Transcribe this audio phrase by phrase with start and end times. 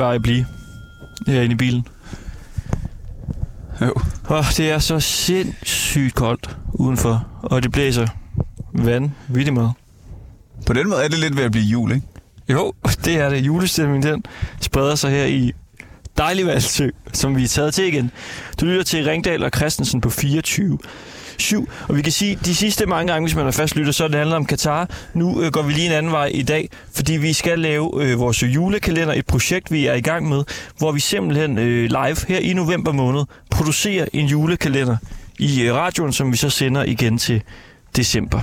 [0.00, 0.46] Ikke bare blive
[1.26, 1.86] herinde i bilen?
[3.80, 3.94] Jo.
[4.24, 8.06] Og det er så sindssygt koldt udenfor, og det blæser
[8.72, 9.72] vanvittigt meget.
[10.66, 12.06] På den måde er det lidt ved at blive jul, ikke?
[12.48, 12.72] Jo,
[13.04, 13.46] det er det.
[13.46, 14.24] Julestemningen, den
[14.60, 15.52] spreder sig her i
[16.16, 18.10] dejlig Valsø, som vi er taget til igen.
[18.60, 20.78] Du lytter til Ringdal og Christensen på 24
[21.40, 21.68] 7.
[21.88, 24.08] Og vi kan sige, de sidste mange gange, hvis man er fast lytter, så er
[24.08, 24.90] det handlet om Katar.
[25.14, 28.18] Nu øh, går vi lige en anden vej i dag, fordi vi skal lave øh,
[28.18, 30.44] vores julekalender, et projekt, vi er i gang med,
[30.78, 34.96] hvor vi simpelthen øh, live her i november måned producerer en julekalender
[35.38, 37.42] i øh, radioen, som vi så sender igen til
[37.96, 38.40] december.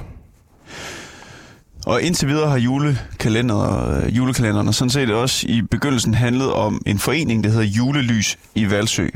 [1.86, 7.00] Og indtil videre har julekalender, julekalenderen julekalenderne sådan set også i begyndelsen handlet om en
[7.00, 9.08] forening, der hedder Julelys i Valsø.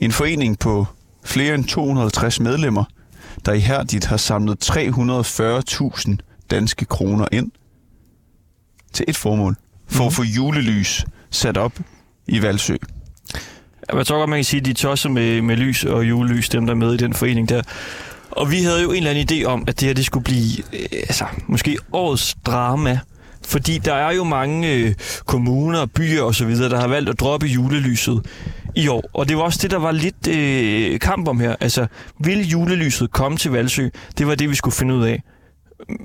[0.00, 0.86] En forening på
[1.24, 2.84] flere end 250 medlemmer,
[3.44, 6.16] der ihærdigt har samlet 340.000
[6.50, 7.50] danske kroner ind
[8.92, 9.56] til et formål.
[9.88, 11.72] For at få julelys sat op
[12.26, 12.76] i Valsø.
[13.92, 16.48] Jeg tror godt, man kan sige, at de er tosset med, med lys og julelys,
[16.48, 17.62] dem der er med i den forening der.
[18.30, 20.58] Og vi havde jo en eller anden idé om, at det her det skulle blive
[20.72, 23.00] øh, altså, måske årets drama.
[23.46, 24.94] Fordi der er jo mange øh,
[25.26, 28.26] kommuner, byer og så videre, der har valgt at droppe julelyset
[28.74, 29.10] i år.
[29.14, 31.56] Og det var også det, der var lidt øh, kamp om her.
[31.60, 31.86] Altså,
[32.20, 33.88] vil julelyset komme til Valsø?
[34.18, 35.22] Det var det, vi skulle finde ud af.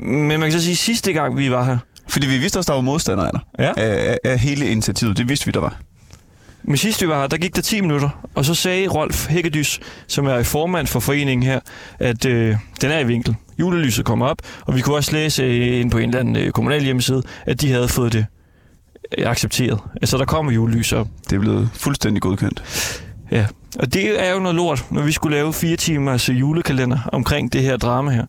[0.02, 2.72] Men man kan så sige, at sidste gang vi var her, Fordi vi vidste også,
[2.72, 3.39] der var modstandere af.
[3.59, 3.72] Ja.
[3.78, 5.17] af, af hele initiativet.
[5.17, 5.80] Det vidste vi, der var.
[6.64, 9.80] Men sidst vi var her, der gik der 10 minutter, og så sagde Rolf Hækkedys,
[10.08, 11.59] som er formand for foreningen her,
[12.00, 13.36] at øh, den er i vinkel.
[13.59, 16.52] Julelyset kommer op, og vi kunne også læse øh, ind på en eller anden øh,
[16.52, 18.26] kommunal hjemmeside, at de havde fået det
[19.17, 19.80] øh, accepteret.
[20.02, 21.08] Altså, der kommer julelys op.
[21.30, 22.64] Det er blevet fuldstændig godkendt.
[23.32, 23.45] Ja,
[23.80, 27.54] og det er jo noget lort, når vi skulle lave fire timers øh, julekalender omkring
[27.54, 28.26] det her drama her.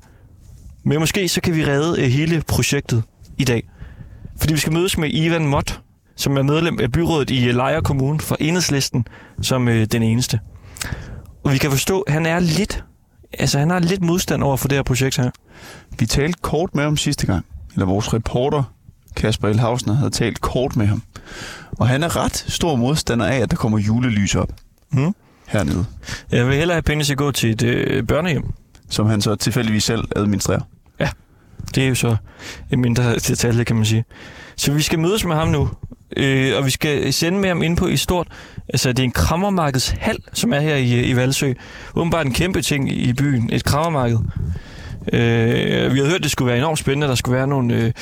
[0.85, 3.03] Men måske så kan vi redde øh, hele projektet
[3.39, 3.69] i dag.
[4.41, 5.81] Fordi vi skal mødes med Ivan Mott,
[6.17, 9.07] som er medlem af byrådet i øh, Lejre Kommune for Enhedslisten,
[9.43, 10.41] som øh, den eneste.
[11.45, 12.85] Og vi kan forstå, at han er lidt,
[13.39, 15.31] altså han har lidt modstand over for det her projekt her.
[15.99, 17.45] Vi talte kort med ham sidste gang.
[17.73, 18.63] Eller vores reporter,
[19.17, 21.03] Kasper Elhausen, havde talt kort med ham.
[21.73, 24.49] Og han er ret stor modstander af, at der kommer julelys op
[24.93, 25.15] Hmm?
[25.47, 25.85] hernede.
[26.31, 28.45] Jeg vil hellere have penge til at gå til et øh, børnehjem.
[28.91, 30.61] Som han så tilfældigvis selv administrerer.
[31.75, 32.17] Det er jo så
[32.71, 34.05] en mindre detalje, kan man sige.
[34.57, 35.69] Så vi skal mødes med ham nu,
[36.17, 38.29] øh, og vi skal sende med ham ind på i stort.
[38.69, 41.53] Altså, det er en krammermarkedshal, som er her i, øh, i Valsø.
[41.95, 43.51] Åbenbart en kæmpe ting i byen.
[43.53, 44.19] Et krammermarked.
[45.13, 47.93] Øh, vi havde hørt, at det skulle være enormt spændende, at der skulle være nogle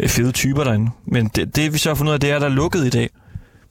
[0.00, 0.90] øh, fede typer derinde.
[1.06, 2.86] Men det, det vi så har fundet ud af, det er, at der er lukket
[2.86, 3.10] i dag.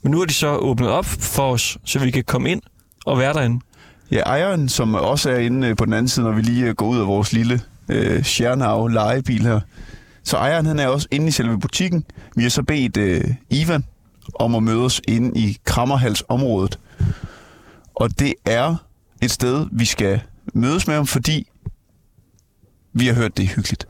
[0.04, 2.62] Men nu har de så åbnet op for os, så vi kan komme ind
[3.06, 3.60] og være derinde.
[4.12, 6.76] Ja, ejeren, som også er inde øh, på den anden side, når vi lige øh,
[6.76, 9.60] går ud af vores lille øh, Schernau legebil her.
[10.24, 12.06] Så ejeren, han er også inde i selve butikken.
[12.36, 13.86] Vi har så bedt øh, Ivan
[14.36, 16.80] om at mødes inde i Krammerhalsområdet.
[17.96, 18.76] Og det er
[19.22, 20.22] et sted, vi skal
[20.54, 21.48] mødes med ham, fordi
[22.94, 23.88] vi har hørt, det er hyggeligt.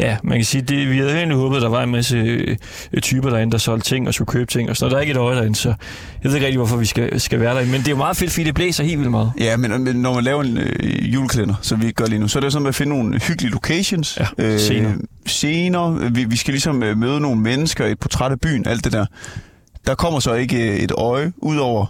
[0.00, 3.00] Ja, man kan sige, det, vi havde egentlig håbet, at der var en masse øh,
[3.02, 4.70] typer derinde, der solgte ting og skulle købe ting.
[4.70, 6.86] Og så der er ikke et øje derinde, så jeg ved ikke rigtig, hvorfor vi
[6.86, 7.72] skal, skal være derinde.
[7.72, 9.32] Men det er jo meget fedt, fordi det blæser helt vildt meget.
[9.40, 12.38] Ja, men, men når man laver en øh, julekalender, som vi gør lige nu, så
[12.38, 14.18] er det jo sådan at finde nogle hyggelige locations.
[14.38, 14.94] Ja, scener.
[15.26, 16.10] scener.
[16.10, 19.06] Vi, vi skal ligesom øh, møde nogle mennesker, et portræt af byen, alt det der.
[19.86, 21.86] Der kommer så ikke øh, et øje, udover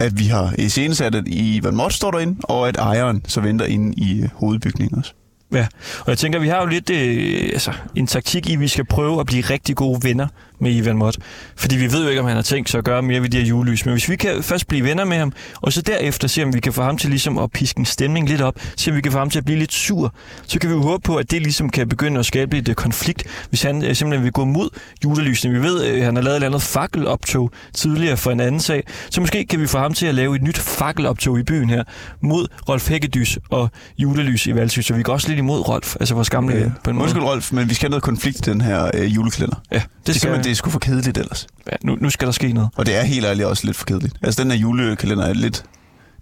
[0.00, 3.94] at vi har iscenesat, at Ivan Mott står derinde, og at ejeren så venter inde
[3.96, 5.12] i øh, hovedbygningen også.
[5.52, 5.66] Ja,
[6.00, 8.84] og jeg tænker, vi har jo lidt øh, altså, en taktik i, at vi skal
[8.84, 10.28] prøve at blive rigtig gode venner
[10.60, 11.18] med Ivan Mott.
[11.56, 13.36] Fordi vi ved jo ikke, om han har tænkt sig at gøre mere ved de
[13.38, 13.84] her julelys.
[13.84, 16.60] Men hvis vi kan først blive venner med ham, og så derefter se, om vi
[16.60, 19.12] kan få ham til ligesom at piske en stemning lidt op, se om vi kan
[19.12, 20.14] få ham til at blive lidt sur,
[20.46, 22.74] så kan vi jo håbe på, at det ligesom kan begynde at skabe lidt øh,
[22.74, 24.68] konflikt, hvis han øh, simpelthen vil gå mod
[25.04, 25.54] julelysene.
[25.54, 28.82] Vi ved, at han har lavet et eller andet fakkeloptog tidligere for en anden sag,
[29.10, 31.84] så måske kan vi få ham til at lave et nyt fakkeloptog i byen her
[32.20, 36.14] mod Rolf Hækkedys og julelys i Valsø, så vi går også lidt imod Rolf, altså
[36.14, 37.02] vores gamle ven på en måde.
[37.02, 39.56] Undskyld, Rolf, men vi skal have noget konflikt i den her øh, julekalender.
[39.72, 41.46] Ja, det, Det, det, skal, det, er sgu for kedeligt ellers.
[41.72, 42.70] ja, nu, nu skal der ske noget.
[42.76, 44.16] Og det er helt ærligt også lidt for kedeligt.
[44.22, 45.64] Altså, den her julekalender er lidt...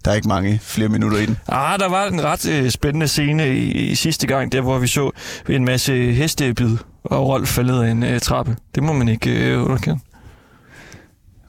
[0.05, 1.37] Der er ikke mange flere minutter i den.
[1.47, 4.87] Ah, der var en ret øh, spændende scene i, i sidste gang, der hvor vi
[4.87, 5.11] så
[5.49, 8.55] en masse hestebid, og Rolf faldet af en øh, trappe.
[8.75, 9.99] Det må man ikke øh, underkende.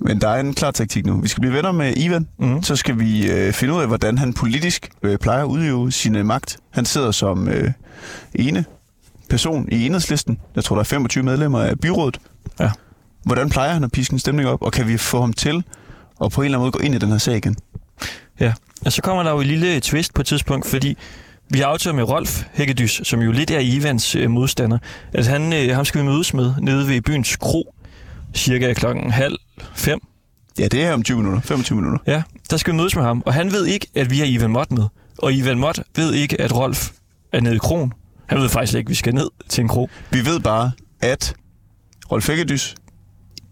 [0.00, 1.20] Men der er en klar taktik nu.
[1.20, 2.28] Vi skal blive venner med Ivan.
[2.38, 2.62] Mm.
[2.62, 6.16] Så skal vi øh, finde ud af, hvordan han politisk øh, plejer at udøve sin
[6.16, 6.56] øh, magt.
[6.70, 7.70] Han sidder som øh,
[8.34, 8.64] ene
[9.30, 10.38] person i enhedslisten.
[10.56, 12.18] Jeg tror, der er 25 medlemmer af byrådet.
[12.60, 12.70] Ja.
[13.24, 14.62] Hvordan plejer han at piske en stemning op?
[14.62, 15.64] Og kan vi få ham til
[16.24, 17.56] at på en eller anden måde gå ind i den her sag igen?
[18.40, 18.52] Ja,
[18.84, 20.96] og så kommer der jo et lille twist på et tidspunkt, fordi
[21.50, 24.78] vi har aftalt med Rolf Hækkedys, som jo lidt er Ivans øh, modstander,
[25.12, 27.74] at han, øh, ham skal vi mødes med nede ved byens kro,
[28.34, 29.36] cirka klokken halv
[29.74, 29.98] 5.
[30.58, 31.40] Ja, det er om 20 minutter.
[31.40, 31.98] 25 minutter.
[32.06, 33.22] Ja, der skal vi mødes med ham.
[33.26, 34.84] Og han ved ikke, at vi har Ivan Mott med.
[35.18, 36.90] Og Ivan Mott ved ikke, at Rolf
[37.32, 37.92] er nede i krogen.
[38.26, 39.90] Han ved faktisk ikke, at vi skal ned til en krog.
[40.10, 40.70] Vi ved bare,
[41.00, 41.34] at
[42.12, 42.74] Rolf Æggedys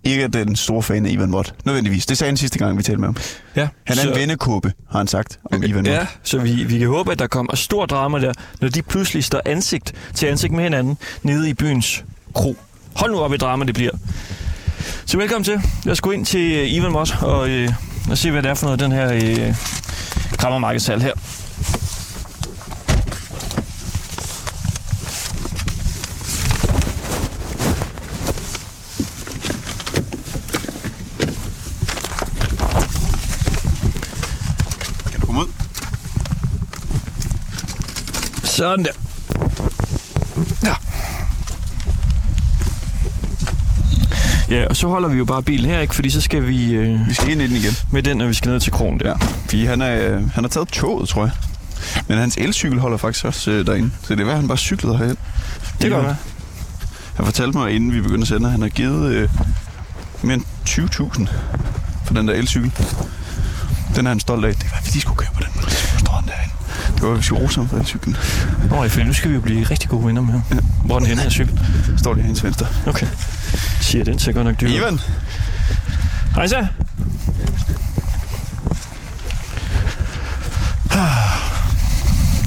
[0.05, 1.55] ikke er den store fan af Ivan Mott.
[1.64, 2.06] Nødvendigvis.
[2.06, 3.17] Det sagde han sidste gang, vi talte med ham.
[3.56, 5.88] Ja, Han er så, en vennekåbe, har han sagt om Ivan Mott.
[5.88, 9.25] Ja, så vi, vi kan håbe, at der kommer stor drama der, når de pludselig
[9.25, 12.05] står ansigt til ansigt med hinanden nede i byens
[12.35, 12.56] kro.
[12.94, 13.91] Hold nu op i drama, det bliver.
[15.06, 15.61] Så velkommen til.
[15.85, 17.73] Lad os gå ind til øh, Ivan Mott og, øh,
[18.11, 19.55] og se, hvad det er for noget, den her øh,
[20.38, 21.12] krammermarkedshal her.
[38.56, 38.91] Sådan der.
[40.64, 40.75] Ja.
[44.50, 45.94] Ja, og så holder vi jo bare bilen her, ikke?
[45.94, 47.76] Fordi så skal vi øh, Vi skal ind i den igen.
[47.93, 49.08] med den, når vi skal ned til krogen der.
[49.08, 49.14] Ja.
[49.44, 51.32] Fordi han, er, øh, han har taget toget, tror jeg.
[52.08, 53.91] Men hans elcykel holder faktisk også øh, derinde.
[54.03, 55.17] Så det er værd, han bare cyklede herhen.
[55.82, 56.17] Det gør være.
[57.17, 59.29] Han fortalte mig, inden vi begyndte at sende, at han har givet øh,
[60.23, 61.26] mere end 20.000
[62.06, 62.73] for den der elcykel.
[63.97, 64.55] Den er han stolt af.
[64.55, 65.62] Det var, at de skulle købe den.
[65.70, 66.56] Så står han derinde.
[66.96, 68.16] Det var, at vi skulle rose ham for elcyklen.
[68.70, 70.43] Nå, ja, for nu skal vi jo blive rigtig gode venner med ham.
[70.50, 70.56] Ja.
[70.84, 71.60] Hvor er den henne her cykel?
[71.98, 72.66] Står lige hans venstre.
[72.87, 73.06] Okay.
[73.81, 74.69] Siger den ser godt nok dyr.
[74.69, 75.00] Ivan!
[76.34, 76.66] Hej så.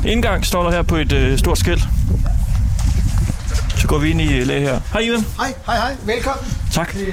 [0.05, 1.83] Indgang står der her på et øh, stort skilt.
[3.77, 4.79] Så går vi ind i øh, lag her.
[4.93, 5.25] Hej Ivan.
[5.37, 5.95] Hej, hej, hej.
[6.05, 6.91] Velkommen Tak.
[6.91, 7.05] til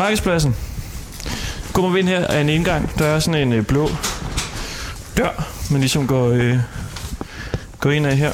[0.00, 0.56] Markedspladsen.
[1.72, 2.98] Kommer vi ind her af en indgang.
[2.98, 3.88] Der er sådan en øh, blå
[5.16, 6.58] dør, man ligesom går, øh,
[7.80, 8.32] går ind af her.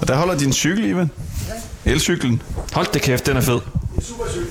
[0.00, 1.10] Og der holder din cykel, Ivan.
[1.84, 2.42] Elcyklen.
[2.72, 3.60] Hold da kæft, den er fed.
[4.02, 4.48] Super cykel.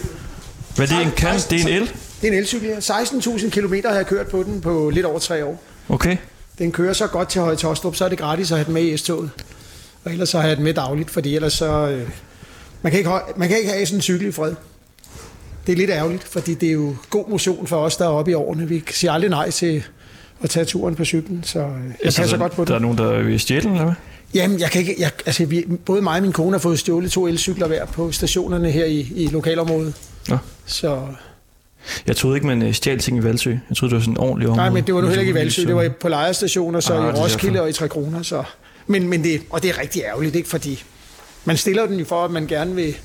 [0.75, 1.35] Hvad er det en kan?
[1.49, 1.91] Det er en el?
[2.21, 2.79] Det er en elcykel her.
[2.79, 5.63] 16.000 km har jeg kørt på den på lidt over tre år.
[5.89, 6.17] Okay.
[6.57, 8.83] Den kører så godt til Høje Tostrup, så er det gratis at have den med
[8.83, 9.29] i S-toget.
[10.05, 11.87] Og ellers så har jeg den med dagligt, fordi ellers så...
[11.87, 12.09] Øh,
[12.81, 14.55] man, kan ikke, man kan ikke have sådan en cykel i fred.
[15.67, 18.31] Det er lidt ærgerligt, fordi det er jo god motion for os, der er oppe
[18.31, 18.67] i årene.
[18.67, 19.83] Vi siger aldrig nej til
[20.43, 21.71] at tage turen på cyklen, så øh, jeg
[22.03, 22.81] Altså, passer der, godt på Der er det.
[22.81, 23.93] nogen, der vil stjæle den, eller hvad?
[24.33, 24.95] Jamen, jeg kan ikke...
[24.99, 28.11] Jeg, altså, vi, både mig og min kone har fået stjålet to elcykler hver på
[28.11, 29.93] stationerne her i, i lokalområdet.
[30.29, 30.37] Nå.
[30.65, 31.01] Så
[32.07, 33.49] Jeg troede ikke, man øh, stjal ting i Valsø.
[33.69, 34.61] Jeg troede, det var sådan en ordentlig område.
[34.61, 35.63] Nej, men det var nu heller ikke i Valsø.
[35.65, 38.21] Det var på lejerstationer, så Ah, det i Roskilde og i Tre Kroner.
[38.21, 38.43] Så.
[38.87, 40.49] Men, men det, og det er rigtig ærgerligt, ikke?
[40.49, 40.83] fordi
[41.47, 42.95] man stiller den jo for, at man gerne vil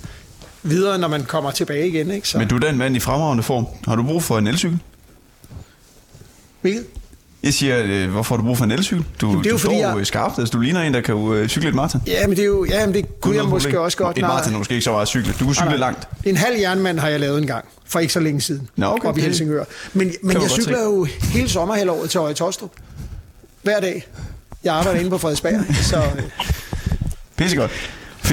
[0.63, 2.11] videre, når man kommer tilbage igen.
[2.11, 2.29] Ikke?
[2.29, 3.67] Så, Men du er da en mand i fremragende form.
[3.87, 4.79] Har du brug for en elcykel?
[6.61, 6.85] Hvilket?
[7.43, 9.05] Jeg siger, øh, hvorfor har du brug for en elcykel?
[9.21, 11.15] Du, det er jo du fordi, står jeg- skarpt, altså du ligner en, der kan
[11.33, 12.03] øh, cykle et maraton.
[12.07, 13.83] Ja, men det, er jo, ja, men det kunne jeg måske problem.
[13.83, 14.17] også godt.
[14.19, 15.33] Et maraton er måske ikke så meget cykle.
[15.41, 15.87] Du kunne cykle Nej, nej.
[15.87, 16.09] langt.
[16.25, 19.09] En halv jernmand har jeg lavet en gang, for ikke så længe siden, Nå, okay,
[19.09, 19.65] oppe i Helsingør.
[19.93, 20.83] Men, men jeg cykler se.
[20.83, 22.71] jo hele sommerhalvåret til Høje Tostrup.
[23.63, 24.07] Hver dag.
[24.65, 26.03] Jeg arbejder inde på Frederiksberg, så
[27.37, 27.71] Pissegodt.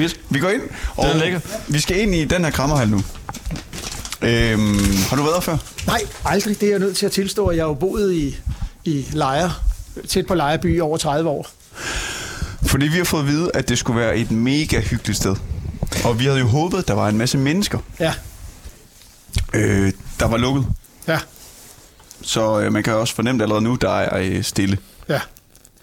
[0.00, 0.20] Fedt.
[0.30, 0.62] Vi går ind,
[0.96, 1.40] og Den er lækker.
[1.68, 2.96] vi skal ind i den her krammerhal nu.
[4.22, 4.78] Øhm,
[5.08, 5.56] har du været der før?
[5.86, 6.60] nej, aldrig.
[6.60, 8.36] Det er jeg nødt til at tilstå, at jeg har jo boet i,
[8.84, 9.52] i Lejre,
[10.08, 11.46] tæt på Lejreby i over 30 år.
[12.66, 15.36] Fordi vi har fået at vide, at det skulle være et mega hyggeligt sted.
[16.04, 18.14] Og vi havde jo håbet, at der var en masse mennesker, Ja,
[19.54, 20.66] øh, der var lukket.
[21.08, 21.18] ja,
[22.22, 24.78] Så øh, man kan også fornemme det allerede nu, der er øh, stille.
[25.08, 25.20] ja.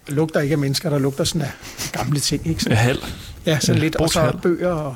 [0.08, 1.52] Der lugter ikke af mennesker, der lugter sådan af
[1.92, 2.60] gamle ting, ikke?
[2.60, 3.04] Ja, Sådan, halv.
[3.48, 4.96] Ja, sådan Ja, lidt, og så bøger og...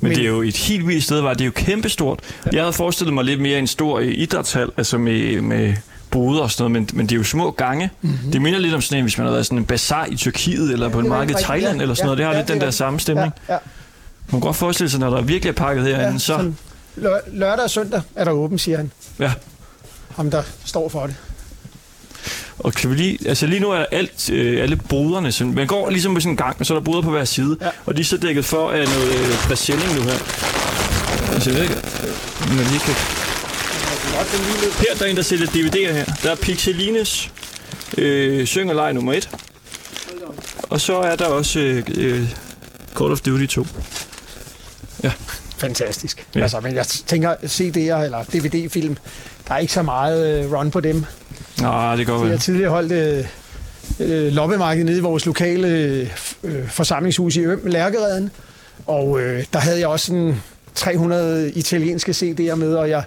[0.00, 2.20] Men, Men- det er jo et helt vildt sted, var det er jo kæmpestort.
[2.52, 5.74] Jeg havde forestillet mig lidt mere en stor øh, idrætshal, altså med, med
[6.10, 7.90] boder og sådan noget, men, men det er jo små gange.
[8.02, 8.32] Mm-hmm.
[8.32, 10.72] Det minder lidt om sådan en, hvis man har været sådan en bazar i Tyrkiet,
[10.72, 11.82] eller på en marked i Thailand, ja.
[11.82, 12.18] eller sådan noget.
[12.18, 13.32] Det har Ja, lidt det den der samme stemning.
[13.48, 13.58] Ja, ja,
[14.26, 16.52] Man kan godt forestille sig, når der virkelig er pakket herinde, ja, så...
[16.96, 18.90] lø- lørdag og søndag er der åben, siger han.
[19.18, 19.32] Ja.
[20.16, 21.16] Ham, der står for det.
[22.58, 25.90] Og kan vi lige, altså lige nu er alt, øh, alle boderne, sådan, man går
[25.90, 27.68] ligesom på sådan en gang, og så er der boder på hver side, Ja.
[27.86, 30.18] og de er så dækket for af noget øh, presenning nu her.
[31.32, 31.76] Altså, jeg ved ikke,
[32.42, 32.94] om man lige kan
[34.78, 36.04] Her der er en, der sælger DVD'er her.
[36.22, 37.30] Der er Pixelines
[37.98, 39.30] øh, Syng og Leg nummer 1.
[40.62, 42.28] Og så er der også øh, øh,
[42.98, 43.66] Call of Duty 2.
[45.58, 46.26] Fantastisk.
[46.34, 46.38] Ja.
[46.38, 46.42] Ja.
[46.42, 48.96] Altså, men jeg tænker, CD'er eller DVD-film,
[49.48, 51.04] der er ikke så meget øh, run på dem.
[51.60, 52.30] Nå, det går Jeg vel.
[52.30, 53.24] har tidligere holdt øh,
[54.00, 55.68] øh, loppemarked nede i vores lokale
[56.44, 58.30] øh, forsamlingshus i Øm, Lærkereden.
[58.86, 60.42] Og øh, der havde jeg også sådan
[60.74, 63.02] 300 italienske CD'er med, og jeg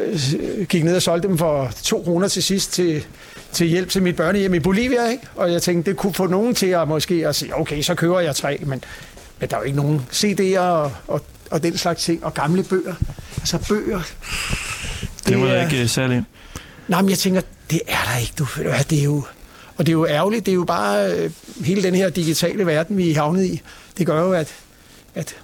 [0.00, 3.04] øh, gik ned og solgte dem for to kroner til sidst til,
[3.52, 5.22] til hjælp til mit børnehjem i Bolivia, ikke?
[5.36, 8.20] Og jeg tænkte, det kunne få nogen til at måske at sige, okay, så køber
[8.20, 8.84] jeg tre, men,
[9.40, 12.62] men der er jo ikke nogen CD'er og, og, og den slags ting, og gamle
[12.62, 12.94] bøger.
[13.38, 14.00] Altså bøger,
[15.28, 16.24] Det var er- jeg ikke øh, særlig.
[16.88, 18.44] Nej, men jeg tænker, det er der ikke, du.
[18.44, 19.24] Hvad, Det er jo,
[19.76, 20.46] og det er jo ærgerligt.
[20.46, 21.30] Det er jo bare øh,
[21.64, 23.62] hele den her digitale verden, vi er havnet i.
[23.98, 24.54] Det gør jo, at,
[25.14, 25.34] at,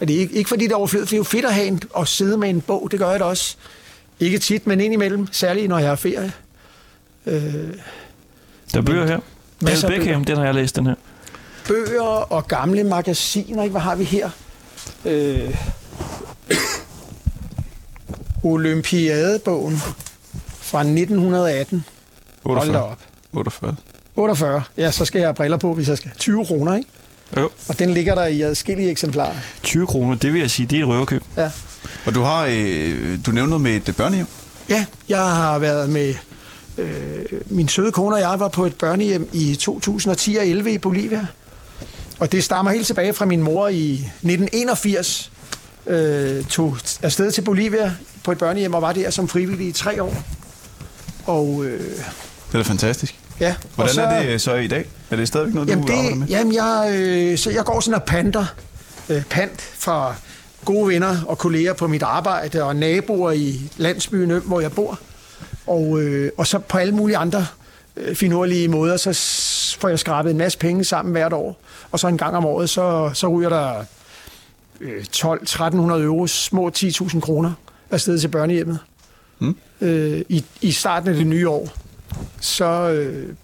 [0.00, 1.10] at det er ikke, ikke fordi det er overflødigt.
[1.10, 2.88] Det er jo fedt at have en, at sidde med en bog.
[2.90, 3.56] Det gør jeg da også.
[4.20, 5.28] Ikke tit, men indimellem.
[5.32, 6.32] Særligt, når jeg har ferie.
[7.26, 7.42] Øh,
[8.72, 9.18] Der er bøger her.
[9.60, 10.94] Masser Beckham, den har jeg læst, den her.
[11.68, 13.62] bøger og gamle magasiner.
[13.62, 13.70] Ikke?
[13.70, 14.30] Hvad har vi her?
[15.04, 15.54] Øh,
[18.42, 19.80] Olympiadebogen
[20.66, 21.84] fra 1918.
[22.44, 22.82] Hold da 48.
[22.82, 22.98] op.
[23.32, 23.76] 48.
[24.16, 24.62] 48.
[24.76, 26.10] Ja, så skal jeg have briller på, hvis jeg skal.
[26.18, 26.88] 20 kroner, ikke?
[27.36, 27.50] Jo.
[27.68, 29.34] Og den ligger der i adskillige eksemplarer.
[29.62, 31.22] 20 kroner, det vil jeg sige, det er et røverkøb.
[31.36, 31.50] Ja.
[32.06, 34.26] Og du har, øh, du nævner noget med et børnehjem.
[34.68, 36.14] Ja, jeg har været med
[36.78, 40.78] øh, min søde kone og jeg var på et børnehjem i 2010 og 11 i
[40.78, 41.26] Bolivia.
[42.18, 45.32] Og det stammer helt tilbage fra min mor i 1981.
[45.86, 47.94] Øh, tog afsted til Bolivia
[48.24, 50.14] på et børnehjem og var der som frivillig i tre år.
[51.26, 53.14] Og øh, Det er da fantastisk.
[53.40, 54.86] ja, Hvordan så, er det så i dag?
[55.10, 56.26] Er det stadigvæk noget, Jamen, du arbejder med?
[56.26, 58.46] det, jamen jeg, øh, så jeg går sådan og panter
[59.08, 60.14] øh, pant fra
[60.64, 64.98] gode venner og kolleger på mit arbejde og naboer i landsbyen, hvor jeg bor.
[65.66, 67.46] Og, øh, og så på alle mulige andre
[67.96, 69.12] øh, finurlige måder, så
[69.80, 71.60] får jeg skrabet en masse penge sammen hvert år.
[71.92, 73.84] Og så en gang om året, så, så ryger der
[74.80, 77.52] øh, 12-1300 euro, små 10.000 kroner
[77.90, 78.78] afsted til børnehjemmet.
[79.38, 79.56] Mm.
[79.80, 81.72] Øh, i, I starten af det nye år.
[82.40, 83.34] Så, øh,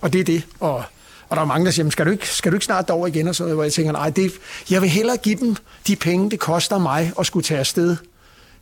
[0.00, 0.46] og det er det.
[0.60, 0.82] Og,
[1.28, 3.28] og der er mange, der siger, skal du ikke, skal du ikke snart derover igen?
[3.28, 4.32] Og så, hvor jeg tænker, nej, det,
[4.70, 5.56] jeg vil hellere give dem
[5.86, 7.96] de penge, det koster mig at skulle tage afsted.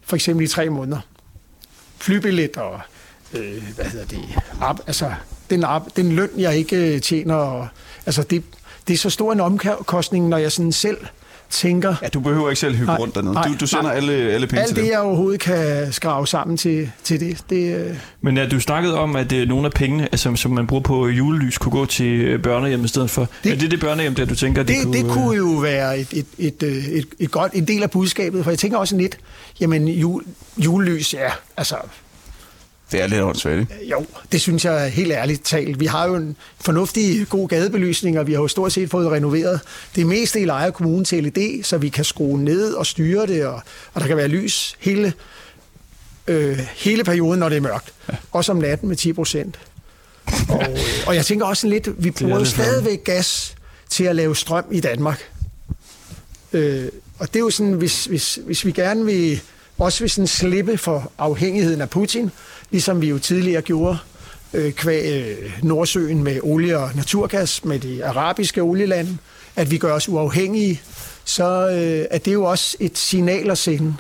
[0.03, 1.01] For eksempel i tre måneder.
[1.99, 2.81] Flybillet og,
[3.35, 4.19] øh, hvad hedder det,
[4.61, 5.13] op, altså,
[5.51, 7.35] den, op, den løn, jeg ikke øh, tjener.
[7.35, 7.69] Og,
[8.07, 8.43] altså, det,
[8.89, 10.99] det er så stor en omkostning, når jeg sådan selv
[11.51, 13.35] tænker, Ja, du behøver ikke selv hygge Nej, rundt dernede.
[13.35, 13.95] nej, Du, du sender nej.
[13.97, 14.93] alle, alle penge alt til det, dem.
[14.93, 19.17] jeg overhovedet kan skrave sammen til, til det, det, øh, Men ja, du snakkede om,
[19.17, 22.43] at øh, nogle af pengene, altså, som man bruger på julelys, kunne gå til øh,
[22.43, 23.21] børnehjem i stedet for.
[23.21, 24.99] Det, Det- er det det børnehjem, der du tænker, Det, kunne...
[24.99, 27.91] det øh, kunne jo være et, et, et, øh, et, et godt, en del af
[27.91, 29.19] budskabet, for jeg tænker også lidt,
[29.61, 30.23] jamen jul,
[30.59, 31.77] julelys, ja, altså
[32.93, 33.91] Det er lidt åndssvagt, ikke?
[33.91, 35.81] jo, det synes jeg helt ærligt talt.
[35.81, 39.61] Vi har jo en fornuftig, god gadebelysning, og vi har jo stort set fået renoveret
[39.97, 43.47] det meste i Lejre Kommune til LED, så vi kan skrue ned og styre det,
[43.47, 43.63] og,
[43.95, 45.13] og der kan være lys hele,
[46.27, 47.93] øh, hele perioden, når det er mørkt.
[48.09, 48.15] Ja.
[48.33, 49.59] Også om natten med 10 procent.
[50.49, 53.55] Og, øh, og jeg tænker også lidt, vi bruger lidt stadigvæk gas
[53.91, 55.31] til at lave strøm i Danmark.
[56.53, 59.41] Øh, og det er jo sådan, hvis, hvis, hvis vi gerne vil,
[59.79, 62.31] også vil sådan slippe for afhængigheden af Putin,
[62.71, 63.99] ligesom vi jo tidligere gjorde
[64.55, 69.17] øh, kvæg øh, Nordsøen med olie og naturgas, med de arabiske olielande,
[69.57, 70.81] at vi gør os uafhængige,
[71.25, 73.95] så øh, er det jo også et signal at sende.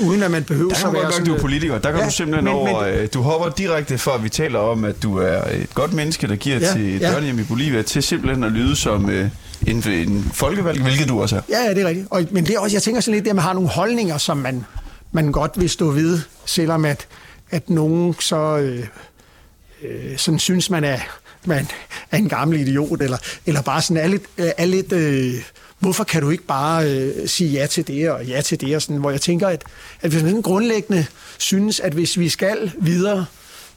[0.00, 1.26] Uden at man behøver kan at være godt sådan...
[1.26, 1.78] du er øh, politiker.
[1.78, 2.84] Der går Ja, du simpelthen men- over...
[2.84, 5.92] men- øh, du hopper direkte fra, at vi taler om, at du er et godt
[5.92, 7.10] menneske, der giver Ja, til ja.
[7.12, 9.28] børnehjem i Bolivia, til simpelthen at lyde som øh,
[9.66, 11.40] en, en folkevalg, hvilket du også er.
[11.48, 12.06] Ja, ja, det er rigtigt.
[12.10, 14.36] Og, men det er også, jeg tænker sådan lidt, at man har nogle holdninger, som
[14.36, 14.64] man,
[15.12, 17.08] man godt vil stå ved, selvom at,
[17.50, 18.86] at nogen så øh,
[19.82, 20.98] øh, sådan synes, man er,
[21.44, 21.66] man
[22.10, 25.34] er en gammel idiot, eller, eller bare sådan er lidt, øh, er lidt øh,
[25.78, 28.82] hvorfor kan du ikke bare øh, sige ja til det og ja til det, og
[28.82, 29.64] sådan, hvor jeg tænker, at,
[30.00, 31.06] at hvis man sådan grundlæggende
[31.38, 33.26] synes, at hvis vi skal videre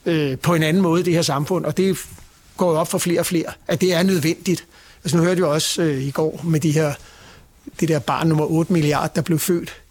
[0.06, 1.98] øh, på en anden måde i det her samfund, og det
[2.56, 4.64] går op for flere og flere, at det er nødvendigt.
[5.04, 6.94] Altså nu hørte jeg også øh, i går med de her
[7.80, 9.81] det der barn nummer 8 milliard, der blev født.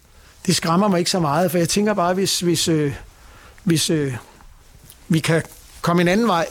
[0.46, 2.94] Det skræmmer mig ikke så meget, for jeg tænker bare, hvis, hvis, øh,
[3.64, 4.14] hvis øh,
[5.08, 5.42] vi kan
[5.82, 6.46] komme en anden vej,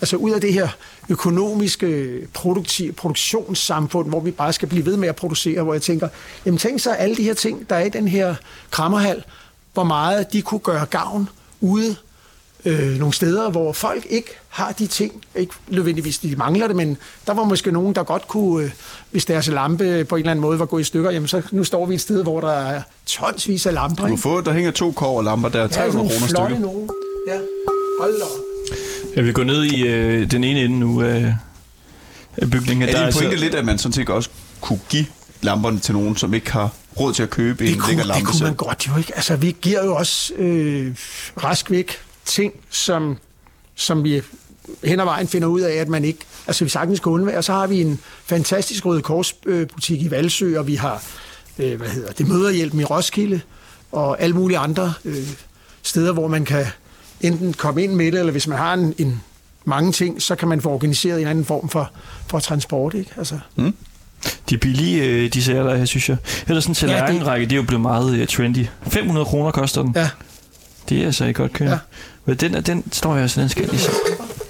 [0.00, 0.68] altså ud af det her
[1.08, 6.08] økonomiske produktiv, produktionssamfund, hvor vi bare skal blive ved med at producere, hvor jeg tænker,
[6.46, 8.34] jamen tænk så alle de her ting, der er i den her
[8.70, 9.24] krammerhal,
[9.72, 11.28] hvor meget de kunne gøre gavn
[11.60, 11.96] ude
[12.64, 15.24] øh, nogle steder, hvor folk ikke har de ting.
[15.36, 18.70] Ikke nødvendigvis, de mangler det, men der var måske nogen, der godt kunne, øh,
[19.10, 21.64] hvis deres lampe på en eller anden måde var gået i stykker, jamen så nu
[21.64, 23.96] står vi et sted, hvor der er tonsvis af lamper.
[23.96, 24.22] Du kan Ikke?
[24.22, 26.58] få, der hænger to kår lamper der, Ja, 300 nogle kroner stykker.
[26.58, 26.90] nogen.
[27.28, 27.38] Ja,
[28.00, 28.26] hold da.
[29.16, 31.34] Jeg vil gå ned i øh, den ene ende nu af,
[32.36, 32.82] af bygningen.
[32.82, 34.28] Er Der din altså- pointe lidt, at man sådan set også
[34.60, 35.06] kunne give
[35.42, 38.08] lamperne til nogen, som ikke har råd til at købe en Det kunne, lækker det
[38.08, 38.46] lampe kunne selv?
[38.46, 39.12] man godt jo ikke.
[39.16, 40.94] Altså, vi giver jo også øh,
[41.44, 43.18] rask væk ting, som,
[43.74, 44.22] som vi
[44.84, 46.18] hen ad vejen finder ud af, at man ikke...
[46.46, 47.42] Altså, vi sagtens kan undvære.
[47.42, 51.02] Så har vi en fantastisk Røde Kors øh, i Valsø, og vi har,
[51.58, 53.40] øh, hvad hedder det, Møderhjælpen i Roskilde.
[53.92, 55.16] og alle mulige andre øh,
[55.82, 56.66] steder, hvor man kan
[57.20, 59.20] enten komme ind med det, eller hvis man har en, en
[59.64, 61.90] mange ting, så kan man få organiseret en anden form for,
[62.26, 62.94] for transport.
[62.94, 63.10] Ikke?
[63.16, 63.38] Altså,
[64.48, 66.16] De er billige, de sager, der her, synes jeg.
[66.48, 68.66] Ellers sådan en Ja, det- tallerkenrække, det er jo blevet meget øh, trendy.
[68.90, 69.92] 500 kroner koster den.
[69.96, 70.08] ja.
[70.92, 71.78] Det er altså ikke godt kørt.
[72.26, 72.34] Ja.
[72.34, 73.90] Den, er- den står jeg altså, den skal lige se.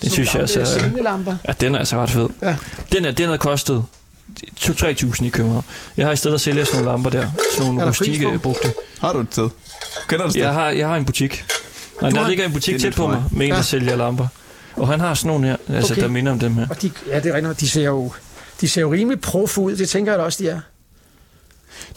[0.03, 0.61] Den synes jeg altså...
[0.61, 1.37] er.
[1.49, 2.29] Ja, den er altså ret fed.
[2.43, 2.57] Ja.
[2.93, 3.85] Den, er, den har kostet
[4.61, 5.65] 2-3.000 i København.
[5.97, 7.27] Jeg har i stedet at sælge sådan nogle lamper der.
[7.57, 8.39] Sådan nogle rustikke på?
[8.39, 8.73] brugte.
[9.01, 9.49] Har du et sted?
[10.09, 10.43] Kender du et sted?
[10.43, 11.45] Jeg har, jeg har en butik.
[12.01, 13.63] Nej, der har- ligger en butik tæt på mig, med en, der Ja.
[13.63, 14.27] sælger lamper.
[14.77, 16.03] Og han har sådan nogle her, altså, Okay.
[16.03, 16.67] der minder om dem her.
[16.71, 17.61] Og de, ja, det er rigtigt.
[17.61, 18.13] De ser jo,
[18.61, 19.77] de ser jo rimelig prof ud.
[19.77, 20.61] Det tænker jeg da også, de er.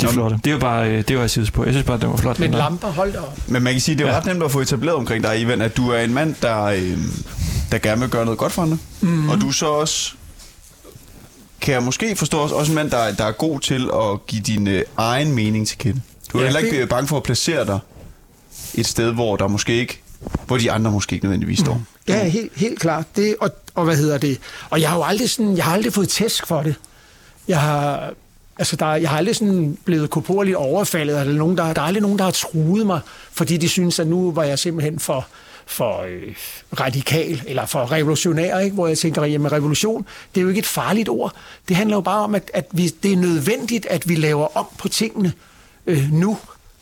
[0.01, 0.38] De er flotte.
[0.44, 1.63] Det er jo bare, øh, det var jeg sidst på.
[1.63, 2.38] Jeg synes bare, den var flot.
[2.38, 2.48] Der.
[2.48, 3.38] lamper, hold da op.
[3.48, 4.17] Men man kan sige, det er Ja.
[4.17, 6.98] ret nemt at få etableret omkring dig, Ivan, at du er en mand, der, øh,
[7.72, 8.77] der gerne vil gøre noget godt for andre.
[9.01, 9.29] Mm.
[9.29, 10.12] Og du er så også,
[11.62, 14.41] kan jeg måske forstå, også, også en mand, der, der er god til at give
[14.41, 16.01] din øh, egen mening til kende.
[16.34, 17.79] Du er Ja, heller ikke det- øh, bange for at placere dig
[18.75, 20.01] et sted, hvor der måske ikke,
[20.48, 21.82] hvor de andre måske ikke nødvendigvis står.
[22.08, 23.05] Ja, helt, helt klart.
[23.15, 24.38] Det, og, og hvad hedder det?
[24.70, 26.75] Og jeg har jo aldrig, sådan, jeg har aldrig fået tæsk for det.
[27.48, 28.10] Jeg har,
[28.57, 32.01] altså der, jeg har aldrig sådan blevet koporligt overfaldet, eller nogen, der, der er aldrig
[32.01, 33.00] nogen, der har truet mig,
[33.31, 35.27] fordi de synes, at nu var jeg simpelthen for,
[35.65, 36.35] for øh,
[36.79, 38.74] radikal, eller for revolutionær, ikke?
[38.74, 41.33] hvor jeg tænker, jamen revolution, det er jo ikke et farligt ord.
[41.67, 44.65] Det handler jo bare om, at, at vi, det er nødvendigt, at vi laver om
[44.77, 45.33] på tingene
[45.88, 46.38] øh, nu.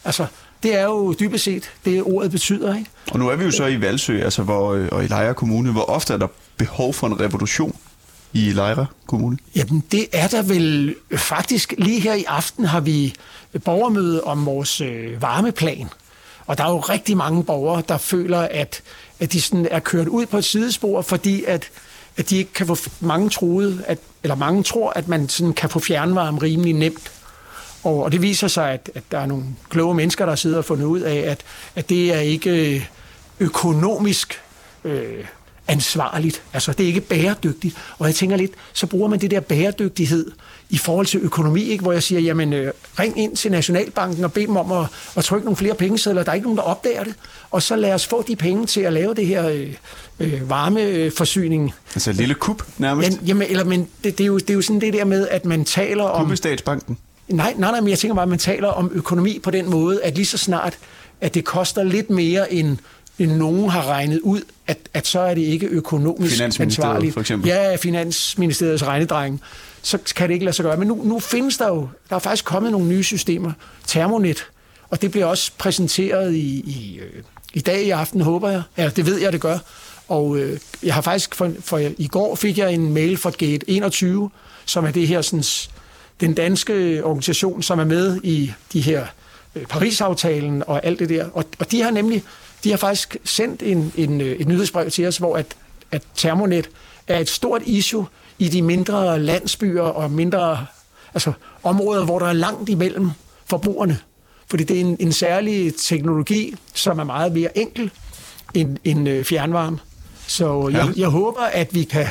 [0.06, 0.26] Altså,
[0.64, 2.90] det er jo dybest set det, ordet betyder, ikke?
[3.12, 5.72] Og nu er vi jo så i Valsø, altså hvor, øh, og i Lejre Kommune.
[5.72, 6.28] Hvor ofte er der
[6.58, 7.76] behov for en revolution
[8.34, 9.38] i Lejre Kommune?
[9.56, 11.74] Jamen, det er der vel faktisk.
[11.78, 13.16] Lige her i aften har vi
[13.66, 15.90] borgermøde om vores øh, varmeplan.
[16.46, 18.82] Og der er jo rigtig mange borgere, der føler, at,
[19.20, 21.70] at de sådan er kørt ud på et sidespor, fordi at,
[22.18, 25.70] at de ikke kan få mange troet, at, eller mange tror, at man sådan kan
[25.70, 27.12] få fjernvarme rimelig nemt.
[27.84, 30.66] Og, og det viser sig, at, at der er nogle kloge mennesker, der sidder og
[30.66, 31.42] fundet ud af, at,
[31.76, 32.86] at det er ikke øh,
[33.40, 34.42] økonomisk
[34.84, 35.26] øh,
[35.68, 36.42] ansvarligt.
[36.54, 37.76] Altså, det er ikke bæredygtigt.
[38.00, 40.32] Og jeg tænker lidt, så bruger man det der bæredygtighed
[40.70, 41.82] i forhold til økonomi, ikke?
[41.82, 45.24] hvor jeg siger, jamen, øh, ring ind til Nationalbanken og bed dem om at, at
[45.24, 46.24] trykke nogle flere pengesedler.
[46.24, 47.14] Der er ikke nogen, der opdager det.
[47.52, 49.74] Og så lad os få de penge til at lave det her øh,
[50.20, 51.74] øh, varmeforsyning.
[51.96, 53.20] Altså et lille kup nærmest?
[53.20, 55.28] Men, jamen, eller, men det, det, er jo, det er jo sådan det der med,
[55.28, 56.26] at man taler om...
[56.26, 56.98] Kup i statsbanken?
[57.28, 60.04] Nej, nej, nej, men jeg tænker bare, at man taler om økonomi på den måde,
[60.04, 60.78] at lige så snart,
[61.22, 62.78] at det koster lidt mere, end
[63.20, 67.14] nogen har regnet ud, at, at så er det ikke økonomisk ansvarligt.
[67.14, 67.48] for eksempel.
[67.48, 69.42] Ja, Finansministeriets regnedreng.
[69.82, 70.78] Så kan det ikke lade sig gøre.
[70.78, 73.52] Men nu, nu findes der jo, der er faktisk kommet nogle nye systemer.
[73.88, 74.46] Thermonet,
[74.90, 77.24] og det bliver også præsenteret i, i, øh,
[77.54, 78.62] i dag i aften, håber jeg.
[78.78, 79.58] Ja, det ved jeg, det gør.
[80.08, 83.70] Og øh, jeg har faktisk, for, for i går fik jeg en mail fra Gate
[83.70, 84.30] 21,
[84.66, 85.44] som er det her sådan,
[86.22, 89.06] den danske organisation, som er med i de her
[89.56, 91.26] øh, Paris-aftalen og alt det der.
[91.34, 92.24] Og, og de har nemlig,
[92.64, 95.46] de har faktisk sendt en, en, øh, et nyhedsbrev til os, hvor at,
[95.92, 96.70] at Thermonet
[97.08, 98.06] er et stort issue
[98.40, 100.66] i de mindre landsbyer og mindre
[101.14, 103.10] altså områder, hvor der er langt imellem
[103.46, 104.00] forbrugerne.
[104.48, 107.92] Fordi det er en, en særlig teknologi, som er meget mere enkel
[108.54, 109.80] end, end øh, fjernvarme.
[110.28, 111.00] Så jeg, Herligt.
[111.00, 112.08] jeg håber, at vi kan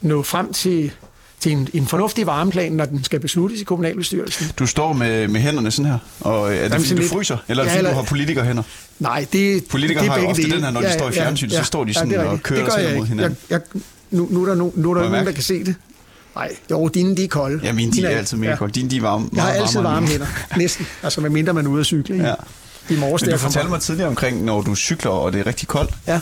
[0.00, 0.92] nå frem til,
[1.40, 4.46] til en, en fornuftig varmeplan, når den skal besluttes i kommunalbestyrelsen.
[4.58, 7.10] Du står med, med hænderne sådan her, og øh, er det Jamen, fordi, du lidt-
[7.12, 7.36] fryser?
[7.48, 8.62] Eller er det Ja, fordi, du har politikerhænder?
[8.98, 10.54] Nej, det, Politikere det er har ofte dele.
[10.56, 12.94] den her, når de står i fjernsynet, så står de sådan er og kører sig
[12.96, 13.36] mod hinanden.
[13.50, 15.74] Jeg, jeg, nu, nu er der, nu, nu er der nogen, der kan se det.
[16.34, 17.60] Nej, jo, dine de er kolde.
[17.64, 18.72] Ja, mine de Dine er altid mega kolde.
[18.72, 19.28] Dine de er varme.
[19.34, 20.26] Jeg har altid varme hænder.
[20.56, 20.86] Næsten.
[21.02, 22.16] Altså, med mindre man er ude at cykle.
[22.26, 22.34] Ja.
[22.94, 25.68] I morges, Men du fortalte mig tidligere omkring, når du cykler, og det er rigtig
[25.68, 26.20] koldt, Ja.